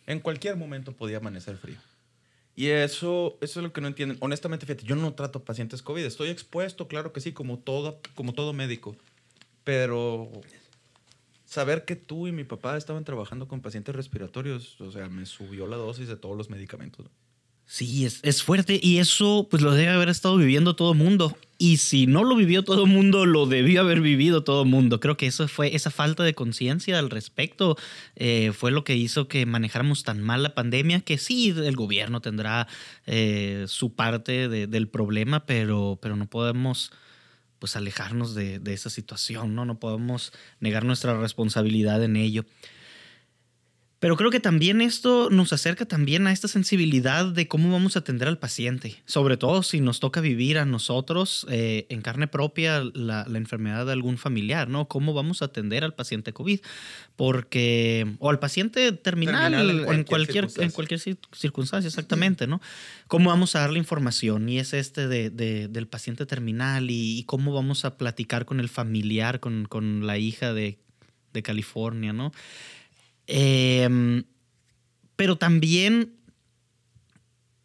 [0.07, 1.79] En cualquier momento podía amanecer frío.
[2.57, 4.17] Y eso, eso es lo que no entienden.
[4.21, 6.03] Honestamente, fíjate, yo no trato pacientes COVID.
[6.03, 8.97] Estoy expuesto, claro que sí, como todo, como todo médico.
[9.63, 10.31] Pero
[11.45, 15.67] saber que tú y mi papá estaban trabajando con pacientes respiratorios, o sea, me subió
[15.67, 17.07] la dosis de todos los medicamentos.
[17.69, 21.37] Sí, es, es fuerte y eso pues lo debe haber estado viviendo todo el mundo.
[21.59, 25.01] Y si no lo vivió todo el mundo, lo debió haber vivido todo el mundo.
[25.01, 27.77] Creo que eso fue esa falta de conciencia al respecto
[28.15, 31.01] eh, fue lo que hizo que manejáramos tan mal la pandemia.
[31.01, 32.69] Que sí, el gobierno tendrá
[33.07, 36.93] eh, su parte de- del problema, pero, pero no podemos
[37.59, 39.65] pues alejarnos de, de esa situación, ¿no?
[39.65, 42.45] No podemos negar nuestra responsabilidad en ello.
[43.99, 48.01] Pero creo que también esto nos acerca también a esta sensibilidad de cómo vamos a
[48.01, 52.85] atender al paciente, sobre todo si nos toca vivir a nosotros eh, en carne propia
[52.93, 54.87] la, la enfermedad de algún familiar, ¿no?
[54.87, 56.61] ¿Cómo vamos a atender al paciente COVID?
[57.17, 60.75] Porque, o al paciente terminal, Terminal en en cualquier en circunstancia.
[60.75, 62.61] cualquier cir- circunstancia, exactamente, ¿no?
[63.09, 64.47] ¿Cómo vamos a darle información?
[64.51, 68.61] Y es este de, de- del paciente terminal y, y cómo vamos a platicar con
[68.61, 70.79] el familiar, con, con la hija de,
[71.33, 72.33] de California, ¿no?
[73.27, 74.25] Em,
[75.17, 76.13] pero también,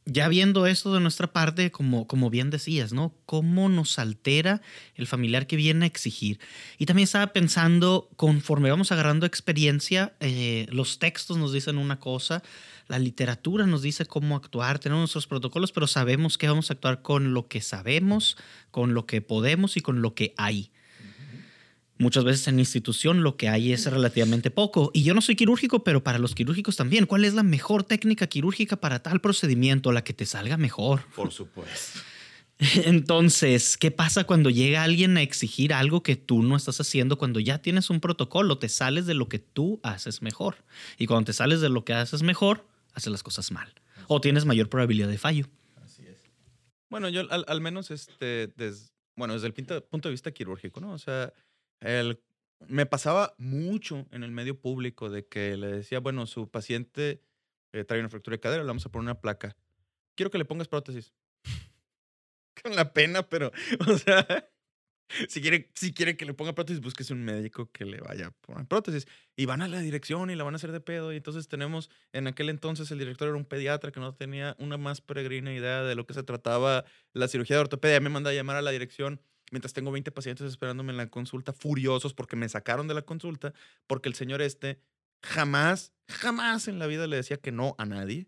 [0.06, 3.14] ya viendo esto de nuestra parte, como, como bien decías, ¿no?
[3.26, 4.62] ¿Cómo nos altera
[4.96, 6.40] el familiar que viene a exigir?
[6.78, 12.42] Y también estaba pensando, conforme vamos agarrando experiencia, eh, los textos nos dicen una cosa,
[12.88, 17.02] la literatura nos dice cómo actuar, tenemos nuestros protocolos, pero sabemos que vamos a actuar
[17.02, 18.38] con lo que sabemos,
[18.72, 20.72] con lo que podemos y con lo que hay.
[22.02, 24.90] Muchas veces en institución lo que hay es relativamente poco.
[24.94, 27.06] Y yo no soy quirúrgico, pero para los quirúrgicos también.
[27.06, 29.92] ¿Cuál es la mejor técnica quirúrgica para tal procedimiento?
[29.92, 31.04] La que te salga mejor.
[31.16, 32.00] Por supuesto.
[32.86, 37.18] Entonces, ¿qué pasa cuando llega alguien a exigir algo que tú no estás haciendo?
[37.18, 40.58] Cuando ya tienes un protocolo, te sales de lo que tú haces mejor.
[40.98, 43.74] Y cuando te sales de lo que haces mejor, haces las cosas mal.
[44.08, 45.48] O tienes mayor probabilidad de fallo.
[45.84, 46.18] Así es.
[46.90, 50.94] Bueno, yo al, al menos, este, des- bueno, desde el punto de vista quirúrgico, ¿no?
[50.94, 51.34] O sea,
[51.82, 52.22] el,
[52.68, 57.22] me pasaba mucho en el medio público de que le decía, bueno, su paciente
[57.74, 59.56] eh, trae una fractura de cadera, le vamos a poner una placa.
[60.16, 61.14] Quiero que le pongas prótesis.
[62.64, 63.52] Con la pena, pero,
[63.88, 64.26] o sea,
[65.28, 68.32] si quiere, si quiere que le ponga prótesis, búsquese un médico que le vaya a
[68.32, 69.08] poner prótesis.
[69.36, 71.12] Y van a la dirección y la van a hacer de pedo.
[71.12, 74.78] Y entonces tenemos, en aquel entonces el director era un pediatra que no tenía una
[74.78, 78.00] más peregrina idea de lo que se trataba la cirugía de ortopedia.
[78.00, 81.54] Me manda a llamar a la dirección mientras tengo 20 pacientes esperándome en la consulta,
[81.54, 83.54] furiosos porque me sacaron de la consulta,
[83.86, 84.80] porque el señor este
[85.22, 88.28] jamás, jamás en la vida le decía que no a nadie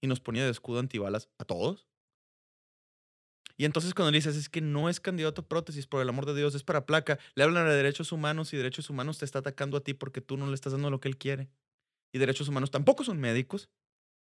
[0.00, 1.86] y nos ponía de escudo antibalas a todos.
[3.56, 6.26] Y entonces cuando le dices, es que no es candidato a prótesis, por el amor
[6.26, 9.38] de Dios, es para placa, le hablan de derechos humanos y derechos humanos te está
[9.40, 11.48] atacando a ti porque tú no le estás dando lo que él quiere.
[12.12, 13.70] Y derechos humanos tampoco son médicos,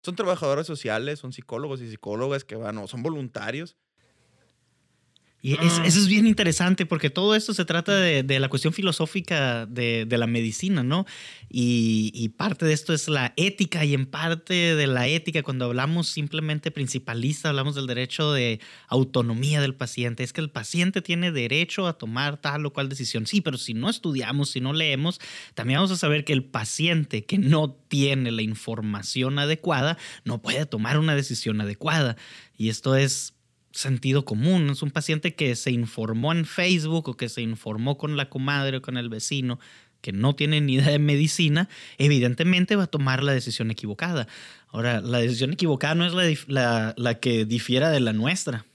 [0.03, 3.77] son trabajadores sociales, son psicólogos y psicólogas que van, o son voluntarios.
[5.44, 8.72] Y es- eso es bien interesante porque todo esto se trata de, de la cuestión
[8.72, 11.05] filosófica de, de la medicina, ¿no?
[11.50, 15.64] Y, y parte de esto es la ética y en parte de la ética, cuando
[15.64, 20.22] hablamos simplemente principalista, hablamos del derecho de autonomía del paciente.
[20.22, 23.26] Es que el paciente tiene derecho a tomar tal o cual decisión.
[23.26, 25.20] Sí, pero si no estudiamos, si no leemos,
[25.55, 30.66] también vamos a saber que el paciente que no tiene la información adecuada no puede
[30.66, 32.16] tomar una decisión adecuada.
[32.57, 33.35] Y esto es
[33.72, 34.70] sentido común.
[34.70, 38.76] Es un paciente que se informó en Facebook o que se informó con la comadre
[38.78, 39.58] o con el vecino
[40.00, 44.26] que no tiene ni idea de medicina, evidentemente va a tomar la decisión equivocada.
[44.68, 48.66] Ahora, la decisión equivocada no es la, la- la que difiera de la nuestra.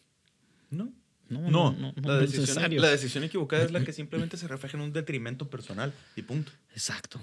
[0.70, 0.90] No.
[1.30, 4.84] No, No, no, la, decisión, la decisión equivocada es la que simplemente se refleja en
[4.84, 6.54] un detrimento personal y punto.
[6.72, 7.20] Exacto.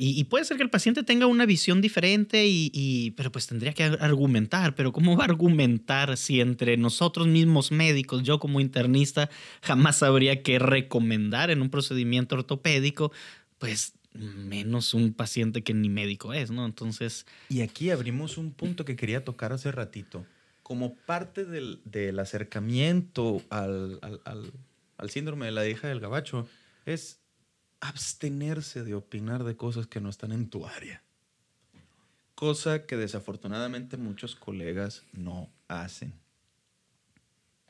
[0.00, 3.82] Y, puede ser que el paciente tenga una visión diferente, y, pero pues tendría que
[3.82, 4.76] ar- argumentar.
[4.76, 9.28] Pero ¿cómo va a argumentar si entre nosotros mismos médicos, yo como internista,
[9.60, 13.10] jamás sabría qué recomendar en un procedimiento ortopédico?
[13.58, 16.64] Pues menos un paciente que ni médico es, ¿no?
[16.64, 20.24] Entonces, Y aquí abrimos un punto que quería tocar hace ratito.
[20.62, 23.98] Como parte del, del acercamiento al-
[24.96, 26.48] al síndrome de la hija del gabacho,
[26.86, 27.20] es
[27.80, 31.02] abstenerse de opinar de cosas que no están en tu área.
[32.34, 36.14] Cosa que desafortunadamente muchos colegas no hacen.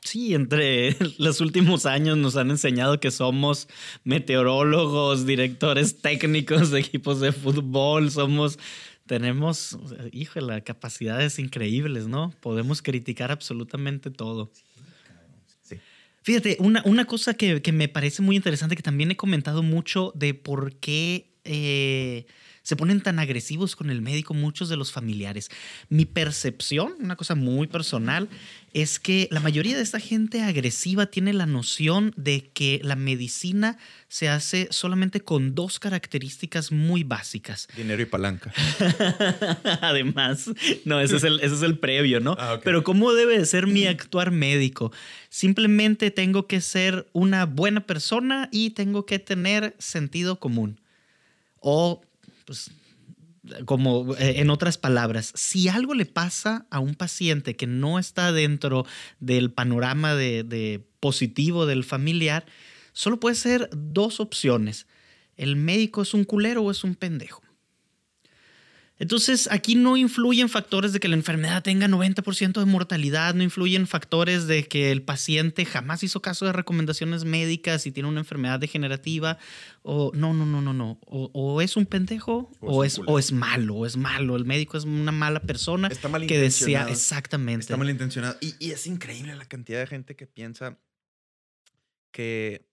[0.01, 3.67] sí, entre los últimos años nos han enseñado que somos
[4.03, 8.59] meteorólogos, directores técnicos de equipos de fútbol, somos
[9.09, 9.75] tenemos,
[10.11, 12.31] híjole, capacidades increíbles, ¿no?
[12.41, 14.51] Podemos criticar absolutamente todo.
[16.29, 20.11] Fíjate, una, una cosa que, que me parece muy interesante, que también he comentado mucho
[20.13, 22.27] de por qué eh,
[22.69, 25.49] se ponen tan agresivos con el médico muchos de los familiares.
[25.89, 28.29] Mi percepción, una cosa muy personal,
[28.73, 33.79] es que la mayoría de esta gente agresiva tiene la noción de que la medicina
[34.07, 37.67] se hace solamente con dos características muy básicas.
[37.75, 38.53] Dinero y palanca.
[39.81, 40.51] Además,
[40.85, 42.35] no, ese es el, ese es el previo, ¿no?
[42.37, 42.59] Ah.
[42.63, 44.91] Pero ¿cómo debe de ser mi actuar médico?
[45.29, 50.79] Simplemente tengo que ser una buena persona y tengo que tener sentido común.
[51.61, 52.01] O,
[52.49, 52.71] pues,
[53.65, 58.31] como eh, en otras palabras, si algo le pasa a un paciente que no está
[58.31, 58.87] dentro
[59.19, 62.47] del panorama de, de positivo del familiar,
[62.91, 64.87] solo puede ser dos opciones.
[65.37, 67.43] El médico es un culero o es un pendejo.
[68.99, 73.87] Entonces, aquí no influyen factores de que la enfermedad tenga 90% de mortalidad, no influyen
[73.87, 78.59] factores de que el paciente jamás hizo caso de recomendaciones médicas y tiene una enfermedad
[78.59, 79.37] degenerativa,
[79.83, 83.17] o no, no, no, no, no, o, o es un pendejo O o, es o
[83.17, 86.89] es malo, o es malo, el médico es una mala persona Está mal que desea
[86.89, 87.61] exactamente.
[87.61, 88.37] Está malintencionado.
[88.41, 90.77] Y, y es increíble la cantidad de gente que piensa
[92.11, 92.67] que,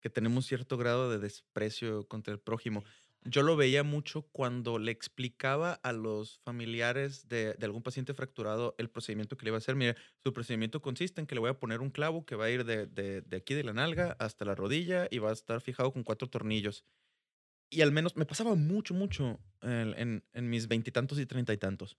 [0.00, 2.84] que tenemos cierto grado de desprecio contra el prójimo.
[3.24, 8.74] Yo lo veía mucho cuando le explicaba a los familiares de, de algún paciente fracturado
[8.78, 9.74] el procedimiento que le iba a hacer.
[9.76, 12.50] Mire, su procedimiento consiste en que le voy a poner un clavo que va a
[12.50, 15.60] ir de, de- de aquí de la nalga hasta la rodilla y va a estar
[15.60, 16.84] fijado con cuatro tornillos.
[17.70, 21.58] Y al menos me pasaba mucho, mucho en, en- en mis veintitantos y treinta y
[21.58, 21.98] tantos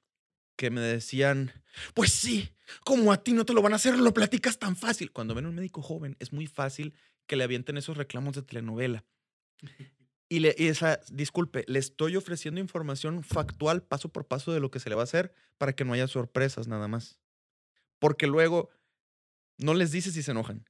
[0.56, 1.54] que me decían,
[1.94, 2.50] pues sí,
[2.84, 5.12] como a ti no te lo van a hacer, lo platicas tan fácil.
[5.12, 6.94] Cuando ven a un médico joven, es muy fácil
[7.28, 9.06] que le avienten esos reclamos de telenovela.
[10.30, 14.70] Y, le, y esa, disculpe, le estoy ofreciendo información factual, paso por paso de lo
[14.70, 17.20] que se le va a hacer para que no haya sorpresas nada más.
[17.98, 18.70] Porque luego
[19.58, 20.64] no les dice si se enojan.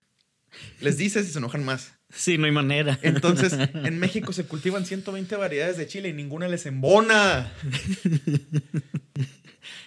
[0.80, 1.94] Les dice si se enojan más.
[2.12, 2.98] Sí, no hay manera.
[3.04, 7.54] Entonces, en México se cultivan 120 variedades de chile y ninguna les embona.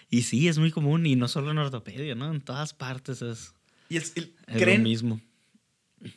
[0.09, 2.33] y sí, es muy común y no solo en ortopedia, ¿no?
[2.33, 3.55] En todas partes es,
[3.89, 5.21] Y el- el- es creen, lo mismo.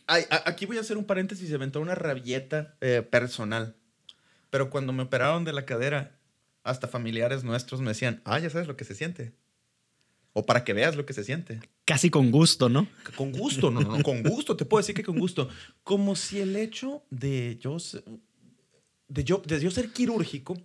[0.08, 3.76] Ay, a- aquí voy a hacer un paréntesis y aventar una rabieta eh, personal.
[4.50, 6.17] Pero cuando me operaron de la cadera,
[6.63, 9.34] hasta familiares nuestros me decían, ah, ya sabes lo que se siente.
[10.34, 11.60] O para que veas lo que se siente.
[11.86, 12.88] Casi con gusto, ¿no?
[13.15, 15.48] Con gusto, no, no, no, con gusto, te puedo decir que con gusto.
[15.84, 18.04] Como si el hecho de yo, se-
[19.08, 20.58] de yo, de yo ser quirúrgico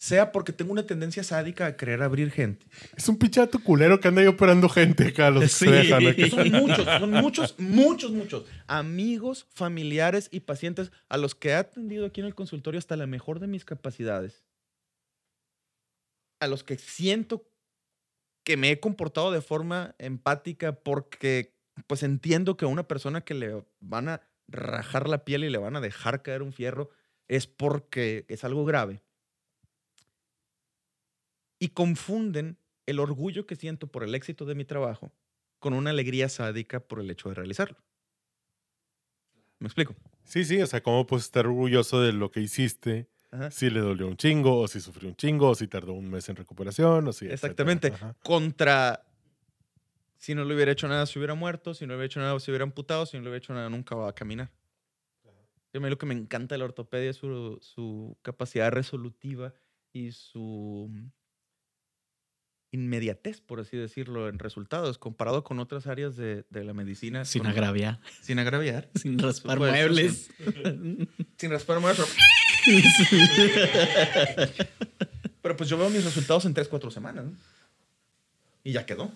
[0.00, 2.64] sea porque tengo una tendencia sádica a querer abrir gente.
[2.96, 5.64] Es un pichato culero que anda ahí operando gente acá, los que Sí.
[5.66, 6.28] se dejan acá.
[6.30, 12.06] Son muchos, son muchos, muchos, muchos amigos, familiares y pacientes a los que he atendido
[12.06, 14.44] aquí en el consultorio hasta la mejor de mis capacidades.
[16.40, 17.50] A los que siento
[18.44, 21.56] que me he comportado de forma empática porque
[21.88, 25.58] pues entiendo que a una persona que le van a rajar la piel y le
[25.58, 26.90] van a dejar caer un fierro
[27.28, 29.02] es porque es algo grave.
[31.58, 35.12] Y confunden el orgullo que siento por el éxito de mi trabajo
[35.58, 37.78] con una alegría sádica por el hecho de realizarlo.
[39.58, 39.96] ¿Me explico?
[40.24, 43.50] Sí, sí, o sea, cómo puedes estar orgulloso de lo que hiciste, Ajá.
[43.50, 46.28] si le dolió un chingo, o si sufrió un chingo, o si tardó un mes
[46.28, 47.26] en recuperación, o si...
[47.26, 47.92] Exactamente.
[48.22, 49.04] Contra
[50.18, 52.38] si no le hubiera hecho nada, se hubiera muerto, si no le hubiera hecho nada,
[52.40, 54.50] se hubiera amputado, si no le hubiera hecho nada, nunca va a caminar.
[55.72, 59.54] A mí lo que me encanta de la ortopedia es su, su capacidad resolutiva
[59.92, 60.90] y su
[62.70, 67.24] inmediatez, por así decirlo, en resultados, comparado con otras áreas de, de la medicina.
[67.24, 68.88] Sin con- agraviar, Sin agraviar.
[68.94, 70.30] sin raspar supuesto, muebles.
[71.38, 72.68] Sin raspar muebles, pero-
[75.40, 77.24] Pero pues yo veo mis resultados en 3, 4 semanas.
[77.26, 77.32] ¿no?
[78.64, 79.10] Y ya quedó.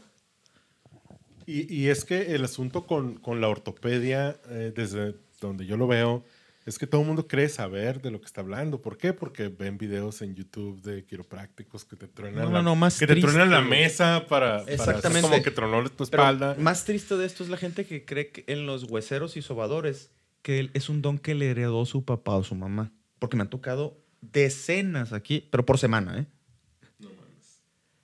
[1.44, 5.88] Y, y es que el asunto con, con la ortopedia, eh, desde donde yo lo
[5.88, 6.24] veo,
[6.64, 8.80] es que todo el mundo cree saber de lo que está hablando.
[8.80, 9.12] ¿Por qué?
[9.12, 12.98] Porque ven videos en YouTube de quiroprácticos que te truenan, No, la, no, no, más
[12.98, 15.28] que te truenan la mesa para, para Exactamente.
[15.28, 16.56] como que tronó tu Pero espalda.
[16.58, 20.10] más triste de esto es la gente que cree que en los hueseros y sobadores
[20.42, 22.92] que es un don que le heredó su papá o su mamá.
[23.18, 26.26] Porque me han tocado decenas aquí, pero por semana, ¿eh?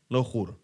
[0.09, 0.61] Lo juro.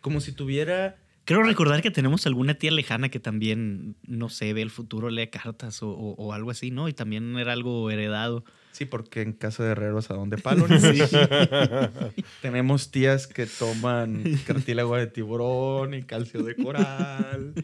[0.00, 0.96] Como si tuviera...
[1.30, 5.28] Creo recordar que tenemos alguna tía lejana que también, no sé, ve el futuro, lee
[5.28, 6.88] cartas o, o- o algo así, ¿no?
[6.88, 8.44] Y también era algo heredado.
[8.72, 10.66] Sí, porque en casa de herreros a donde palo.
[10.68, 10.76] ¿no?
[12.42, 17.54] Tenemos tías que toman cartílago de tiburón y calcio de coral.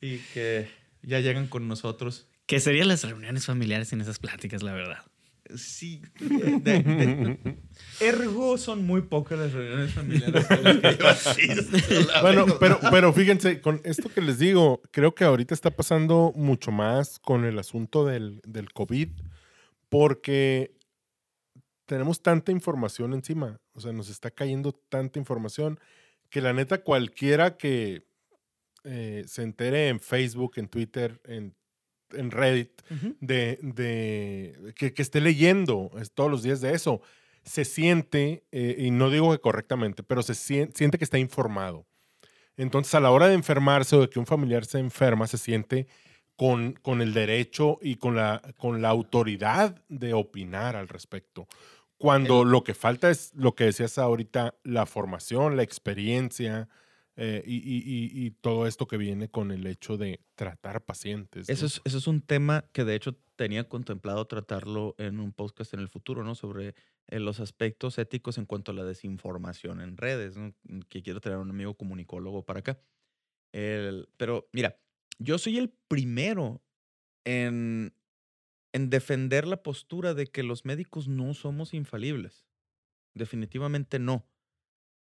[0.00, 0.68] y que
[1.02, 2.28] ya llegan con nosotros.
[2.44, 5.04] Que serían las reuniones familiares en esas pláticas, la verdad.
[5.56, 6.02] Sí.
[6.18, 7.56] de- de-
[8.00, 12.78] ergo son muy pocas las reuniones familiares a las que yo asisto, la Bueno, pero,
[12.90, 17.44] pero fíjense, con esto que les digo, creo que ahorita está pasando mucho más con
[17.44, 19.08] el asunto del, del COVID,
[19.88, 20.74] porque
[21.86, 25.78] tenemos tanta información encima, o sea, nos está cayendo tanta información
[26.30, 28.06] que la neta cualquiera que
[28.84, 31.54] eh, se entere en Facebook, en Twitter, en,
[32.14, 32.70] en Reddit,
[33.20, 37.00] de, de- que, que esté leyendo todos los días de eso,
[37.44, 41.86] se siente, eh, y no digo que correctamente, pero se sien- siente que está informado.
[42.56, 45.86] Entonces, a la hora de enfermarse o de que un familiar se enferma, se siente
[46.36, 51.46] con, con el derecho y con la, con la autoridad de opinar al respecto.
[51.98, 56.68] Cuando lo que falta es lo que decías ahorita, la formación, la experiencia
[57.16, 57.82] eh, y, y-
[58.22, 61.48] y- y todo esto que viene con el hecho de tratar pacientes.
[61.48, 61.52] ¿no?
[61.52, 65.74] Eso es, eso es un tema que de hecho tenía contemplado tratarlo en un podcast
[65.74, 66.34] en el futuro, ¿no?
[66.34, 66.74] Sobre
[67.08, 70.54] eh, los aspectos éticos en cuanto a la desinformación en redes, ¿no?
[70.88, 72.80] Que quiero traer a un amigo comunicólogo para acá.
[73.52, 74.78] El- pero mira,
[75.18, 76.62] yo soy el primero
[77.24, 77.94] en,
[78.72, 82.46] en defender la postura de que los médicos no somos infalibles.
[83.14, 84.26] Definitivamente no.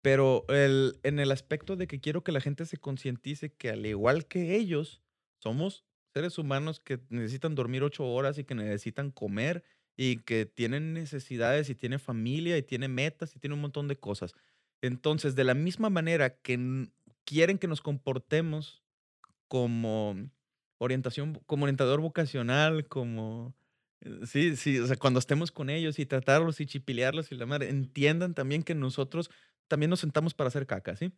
[0.04, 3.86] Pero el, en el aspecto de que quiero que la gente se concientice que al
[3.88, 5.02] igual que ellos,
[5.42, 9.64] somos seres humanos que necesitan dormir ocho horas y que necesitan comer
[9.98, 13.98] y que tienen necesidades y tiene familia y tiene metas y tiene un montón de
[13.98, 14.34] cosas.
[14.82, 16.90] Entonces, de la misma manera que
[17.26, 18.84] quieren que nos comportemos
[19.48, 20.16] como
[20.80, 23.56] orientación, como orientador vocacional, como...
[24.02, 27.46] eh, Sí, sí, o sea, cuando estemos con ellos y tratarlos y chipilearlos y la
[27.46, 29.30] madre, entiendan también que nosotros
[29.74, 31.12] también nos sentamos para hacer caca, ¿sí?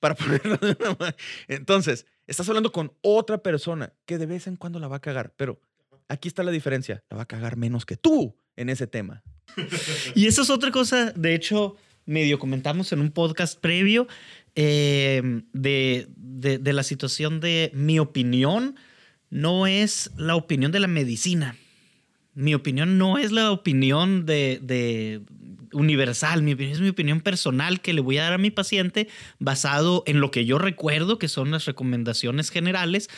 [0.00, 0.14] Para
[0.44, 1.14] ponerlo de una ma-
[1.46, 5.34] Entonces, estás hablando con otra persona que de vez en cuando la va a cagar,
[5.36, 5.60] pero
[6.08, 7.04] aquí está la diferencia.
[7.10, 9.22] La va a cagar menos que tú en ese tema.
[10.14, 14.06] Y eso es otra cosa, de hecho, medio comentamos en un podcast previo
[14.54, 18.76] eh, de, de- de la situación de mi opinión
[19.28, 21.56] no es la opinión de la medicina.
[22.36, 25.22] Mi opinión no es la opinión de, de
[25.72, 29.08] universal, mi opinión es mi opinión personal que le voy a dar a mi paciente
[29.38, 33.08] basado en lo que yo recuerdo que son las recomendaciones generales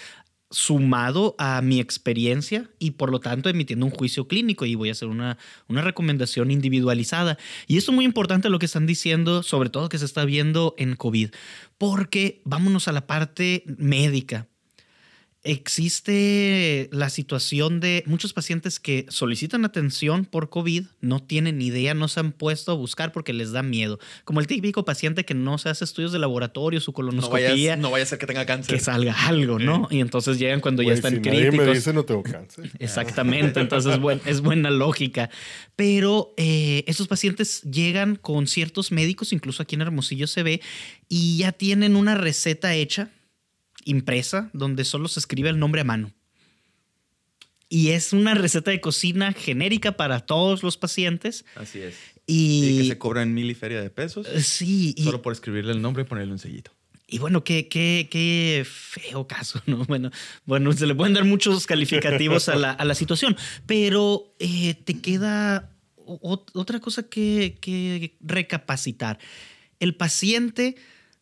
[0.51, 4.93] sumado a mi experiencia y por lo tanto emitiendo un juicio clínico y voy a
[4.93, 7.39] hacer una, una recomendación individualizada.
[7.67, 10.75] Y esto es muy importante lo que están diciendo, sobre todo que se está viendo
[10.79, 11.31] en COVID,
[11.77, 14.47] porque vámonos a la parte médica.
[15.49, 21.95] Existe la situación de muchos pacientes que solicitan atención por COVID, no tienen ni idea,
[21.95, 23.99] no se han puesto a buscar porque les da miedo.
[24.25, 27.77] Como el típico paciente que no se hace estudios de laboratorio, su No colonoscopía vaya,
[27.77, 28.75] no vaya a ser que tenga cáncer.
[28.77, 29.89] que salga algo, ¿no?
[29.91, 31.67] Y entonces llegan cuando ya están si nadie críticos.
[31.67, 32.71] me dice no tengo cáncer.
[32.79, 35.31] Exactamente, entonces buen- es buena lógica.
[35.77, 40.61] Pero eh, estos pacientes llegan con ciertos médicos, incluso aquí en Hermosillo se ve,
[41.09, 43.11] y ya tienen una receta hecha,
[43.85, 46.13] impresa, donde solo se escribe el nombre a mano.
[47.69, 51.45] Y es una receta de cocina genérica para todos los pacientes.
[51.55, 51.97] Así es.
[52.27, 55.73] Y Y, que se cobran mil y feria de pesos sí, y, solo por escribirle
[55.73, 56.73] el nombre y ponerle un sellito.
[57.11, 59.85] Y bueno, qué, qué, qué feo caso, ¿no?
[59.87, 60.11] Bueno,
[60.45, 65.01] bueno, se le pueden dar muchos calificativos a la, a la situación, pero eh, te
[65.01, 65.71] queda
[66.05, 69.19] otra cosa que, que recapacitar.
[69.81, 70.77] El paciente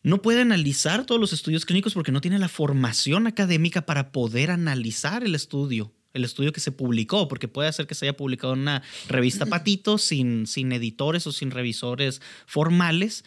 [0.07, 4.51] no puede analizar todos los estudios clínicos porque no tiene la formación académica para poder
[4.51, 8.53] analizar el estudio, el estudio que se publicó, porque puede ser que se haya publicado
[8.53, 13.25] en una revista patito sin, sin editores o sin revisores formales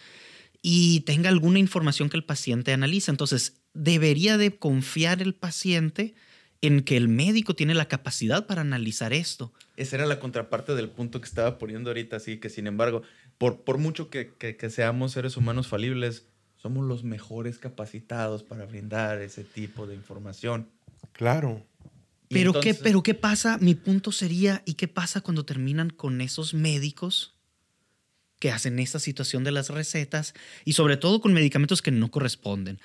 [0.63, 3.11] y tenga alguna información que el paciente analiza.
[3.11, 6.15] Entonces, debería de confiar el paciente
[6.63, 9.53] en que el médico tiene la capacidad para analizar esto.
[9.77, 13.03] Esa era la contraparte del punto que estaba poniendo ahorita, así que sin embargo,
[13.39, 16.27] por, por mucho que, que- que seamos seres humanos falibles,
[16.61, 20.69] somos los mejores capacitados para brindar ese tipo de información.
[21.13, 21.65] Claro.
[22.29, 23.59] Y Pero, ¿qué, pero ¿qué pasa?
[23.59, 27.35] Mi punto sería, ¿y qué pasa cuando terminan con esos médicos
[28.39, 30.35] que hacen esta situación de las recetas
[30.65, 32.81] y sobre todo con medicamentos que no corresponden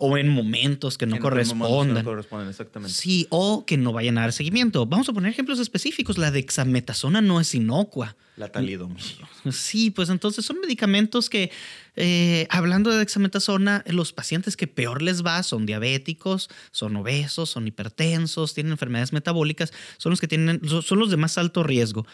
[0.00, 2.04] o en momentos que no En momentos que correspondan?
[2.04, 2.94] No corresponden, exactamente.
[2.94, 4.86] Sí, o que no vayan a dar seguimiento.
[4.86, 6.18] Vamos a poner ejemplos específicos.
[6.18, 8.16] La dexametasona no es inocua.
[8.36, 9.28] La talidomida.
[9.50, 11.50] Sí, pues entonces son medicamentos que,
[11.96, 17.66] eh, hablando de dexametasona, los pacientes que peor les va son diabéticos, son obesos, son
[17.66, 22.06] hipertensos, tienen enfermedades metabólicas, son los que tienen, son los de más alto riesgo.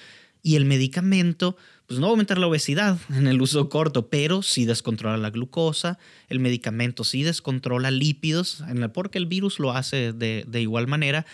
[0.42, 4.42] Y el medicamento, pues no va a aumentar la obesidad en el uso corto, pero
[4.42, 5.98] sí descontrola la glucosa.
[6.28, 11.26] El medicamento sí descontrola lípidos, porque el virus lo hace de, de igual manera.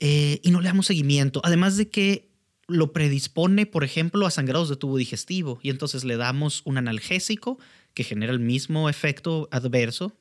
[0.00, 1.40] eh, y no le damos seguimiento.
[1.44, 2.30] Además de que
[2.66, 5.58] lo predispone, por ejemplo, a sangrados de tubo digestivo.
[5.62, 7.58] Y entonces le damos un analgésico
[7.94, 10.16] que genera el mismo efecto adverso,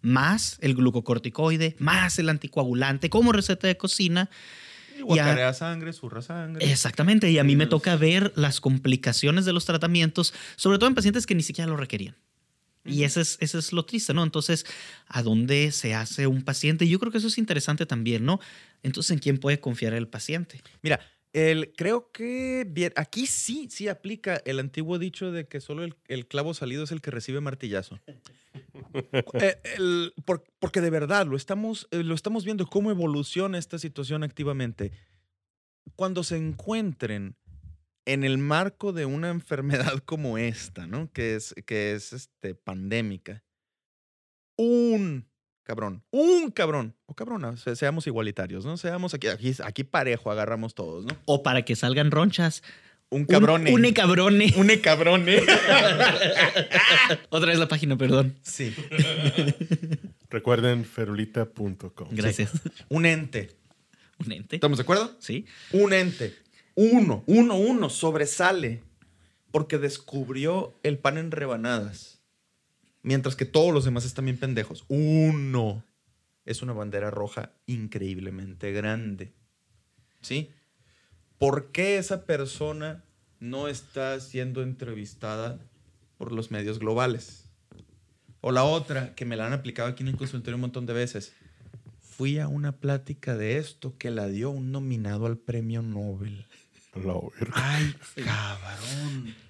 [0.00, 4.30] más el glucocorticoide, más el anticoagulante, como receta de cocina.
[4.98, 6.70] Y guacarea sangre, zurra sangre.
[6.70, 7.30] Exactamente.
[7.30, 11.26] Y a mí me toca ver las complicaciones de los tratamientos, sobre todo en pacientes
[11.26, 12.16] que ni siquiera lo requerían.
[12.84, 14.22] Y ese es, ese es lo triste, ¿no?
[14.22, 14.64] Entonces,
[15.08, 16.86] ¿a dónde se hace un paciente?
[16.86, 18.40] Yo creo que eso es interesante también, ¿no?
[18.82, 20.62] Entonces, ¿en quién puede confiar el paciente?
[20.82, 21.00] Mira,
[21.36, 25.94] el, creo que bien, aquí sí, sí aplica el antiguo dicho de que solo el,
[26.08, 28.00] el clavo salido es el que recibe martillazo.
[29.34, 33.78] Eh, el- por- porque de verdad lo estamos, eh, lo estamos viendo cómo evoluciona esta
[33.78, 34.92] situación activamente.
[35.94, 37.36] Cuando se encuentren
[38.06, 41.12] en el marco de una enfermedad como esta, ¿no?
[41.12, 43.44] Que es, que es este, pandémica,
[44.56, 45.28] un
[45.66, 48.76] cabrón, un cabrón, o cabrona, se- seamos igualitarios, ¿no?
[48.76, 51.16] Seamos aquí, aquí, aquí parejo, agarramos todos, ¿no?
[51.24, 52.62] O para que salgan ronchas.
[53.08, 53.72] Un cabrone.
[53.72, 54.52] Un, cabrone.
[54.56, 55.40] Un cabrone.
[57.30, 58.36] Otra vez la página, perdón.
[58.42, 58.74] sí.
[60.30, 62.08] Recuerden ferulita.com.
[62.10, 62.50] Gracias.
[62.88, 63.56] Un ente.
[64.24, 64.56] Un ente.
[64.56, 65.16] ¿Estamos de acuerdo?
[65.20, 65.46] Sí.
[65.72, 66.34] Un ente.
[66.74, 68.82] Uno, uno, uno sobresale
[69.52, 72.15] porque descubrió el pan en rebanadas.
[73.06, 74.84] Mientras que todos los demás están bien pendejos.
[74.88, 75.84] Uno
[76.44, 79.32] es una bandera roja increíblemente grande.
[80.22, 80.50] ¿Sí?
[81.38, 83.04] ¿Por qué esa persona
[83.38, 85.60] no está siendo entrevistada
[86.18, 87.44] por los medios globales?
[88.40, 90.94] O la otra, que me la han aplicado aquí en el consultorio un montón de
[90.94, 91.32] veces.
[92.00, 96.44] Fui a una plática de esto que la dio un nominado al premio Nobel.
[96.96, 97.14] La.
[97.52, 99.45] Ay, cabrón.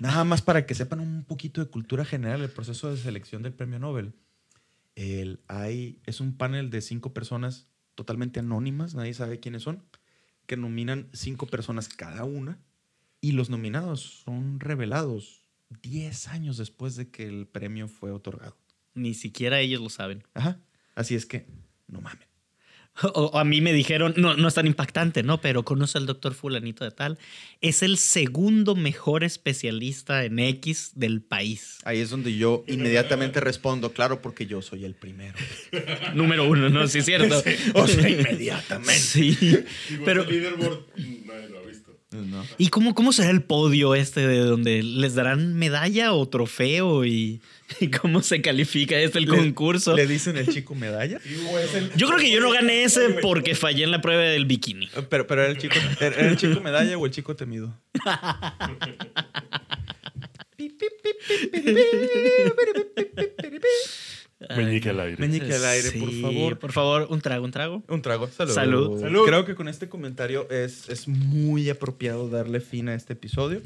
[0.00, 3.52] Nada más para que sepan un poquito de cultura general el proceso de selección del
[3.52, 4.14] premio Nobel.
[4.94, 9.82] El, hay, es un panel de cinco personas totalmente anónimas, nadie sabe quiénes son,
[10.46, 12.58] que nominan cinco personas cada una
[13.20, 15.42] y los nominados son revelados
[15.82, 18.56] 10 años después de que el premio fue otorgado.
[18.94, 20.24] Ni siquiera ellos lo saben.
[20.34, 20.60] Ajá.
[20.94, 21.46] Así es que,
[21.86, 22.31] no mames.
[23.14, 25.40] O, o a mí me dijeron, no, no es tan impactante, ¿no?
[25.40, 27.18] Pero conoce al doctor fulanito de tal.
[27.60, 31.78] Es el segundo mejor especialista en X del país.
[31.84, 35.36] Ahí es donde yo inmediatamente respondo, claro, porque yo soy el primero.
[36.14, 36.86] Número uno, ¿no?
[36.86, 37.42] Sí, es cierto.
[37.74, 39.00] O sea, inmediatamente.
[39.00, 39.64] Sí.
[40.04, 41.81] Pero, leaderboard nadie lo ha visto.
[42.12, 42.44] No.
[42.58, 47.40] ¿y cómo, cómo será el podio este de donde les darán medalla o trofeo y,
[47.80, 49.96] y cómo se califica este el Le- concurso?
[49.96, 51.20] ¿Le dicen el chico medalla?
[51.96, 54.88] Yo creo que yo no gané ese porque fallé en la prueba del bikini.
[55.08, 57.74] Pero, pero era el chico, era el chico medalla o el chico temido.
[64.56, 65.16] Meñique al aire.
[65.18, 66.58] Meñique al aire, por Sí, favor.
[66.58, 67.82] Por favor, un trago, un trago.
[67.88, 68.28] Un trago.
[68.28, 68.52] Salud.
[68.52, 69.00] Salud.
[69.00, 69.26] Salud.
[69.26, 73.62] Creo que con este comentario es, es muy apropiado darle fin a este episodio.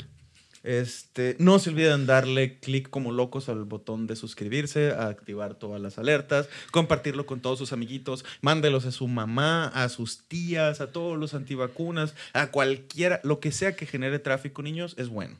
[0.66, 5.81] Este, no se olviden darle clic como locos al botón de suscribirse, a activar todas
[5.81, 10.91] las alertas, compartirlo con todos sus amiguitos, mándelos a su mamá, a sus tías, a
[10.91, 15.37] todos los antivacunas, a cualquiera, lo que sea que genere tráfico, niños, es bueno.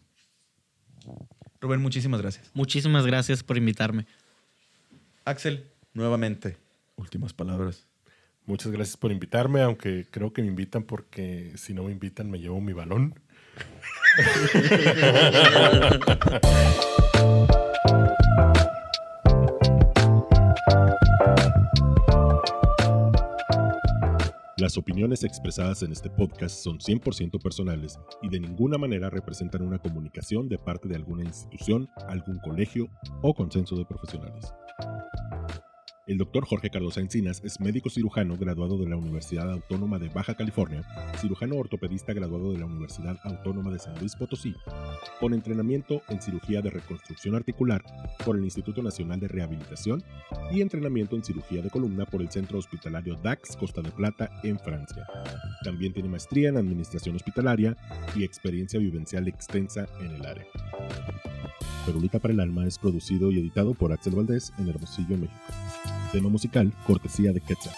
[1.61, 2.49] Rubén, muchísimas gracias.
[2.55, 4.07] Muchísimas gracias por invitarme.
[5.27, 6.57] Axel, nuevamente,
[6.95, 7.89] últimas palabras.
[8.45, 12.39] Muchas gracias por invitarme, aunque creo que me invitan porque si no me invitan me
[12.39, 13.19] llevo mi balón.
[24.67, 29.79] Las opiniones expresadas en este podcast son 100% personales y de ninguna manera representan una
[29.79, 32.89] comunicación de parte de alguna institución, algún colegio
[33.23, 34.53] o consenso de profesionales.
[36.07, 40.37] El doctor Jorge Cardosa Encinas es médico cirujano graduado de la Universidad Autónoma de Baja
[40.37, 40.85] California,
[41.21, 44.55] cirujano ortopedista graduado de la Universidad Autónoma de San Luis Potosí,
[45.19, 47.83] con entrenamiento en cirugía de reconstrucción articular
[48.25, 50.05] por el Instituto Nacional de Rehabilitación
[50.53, 54.61] y entrenamiento en cirugía de columna por el Centro Hospitalario DAX Costa de Plata en
[54.61, 55.09] Francia.
[55.65, 57.77] También tiene maestría en administración hospitalaria
[58.15, 60.47] y experiencia vivencial extensa en el área.
[61.85, 65.96] Perulita para el Alma es producido y editado por Axel Valdés en Hermosillo, México.
[66.13, 67.75] Tema musical, cortesía de Quetzal.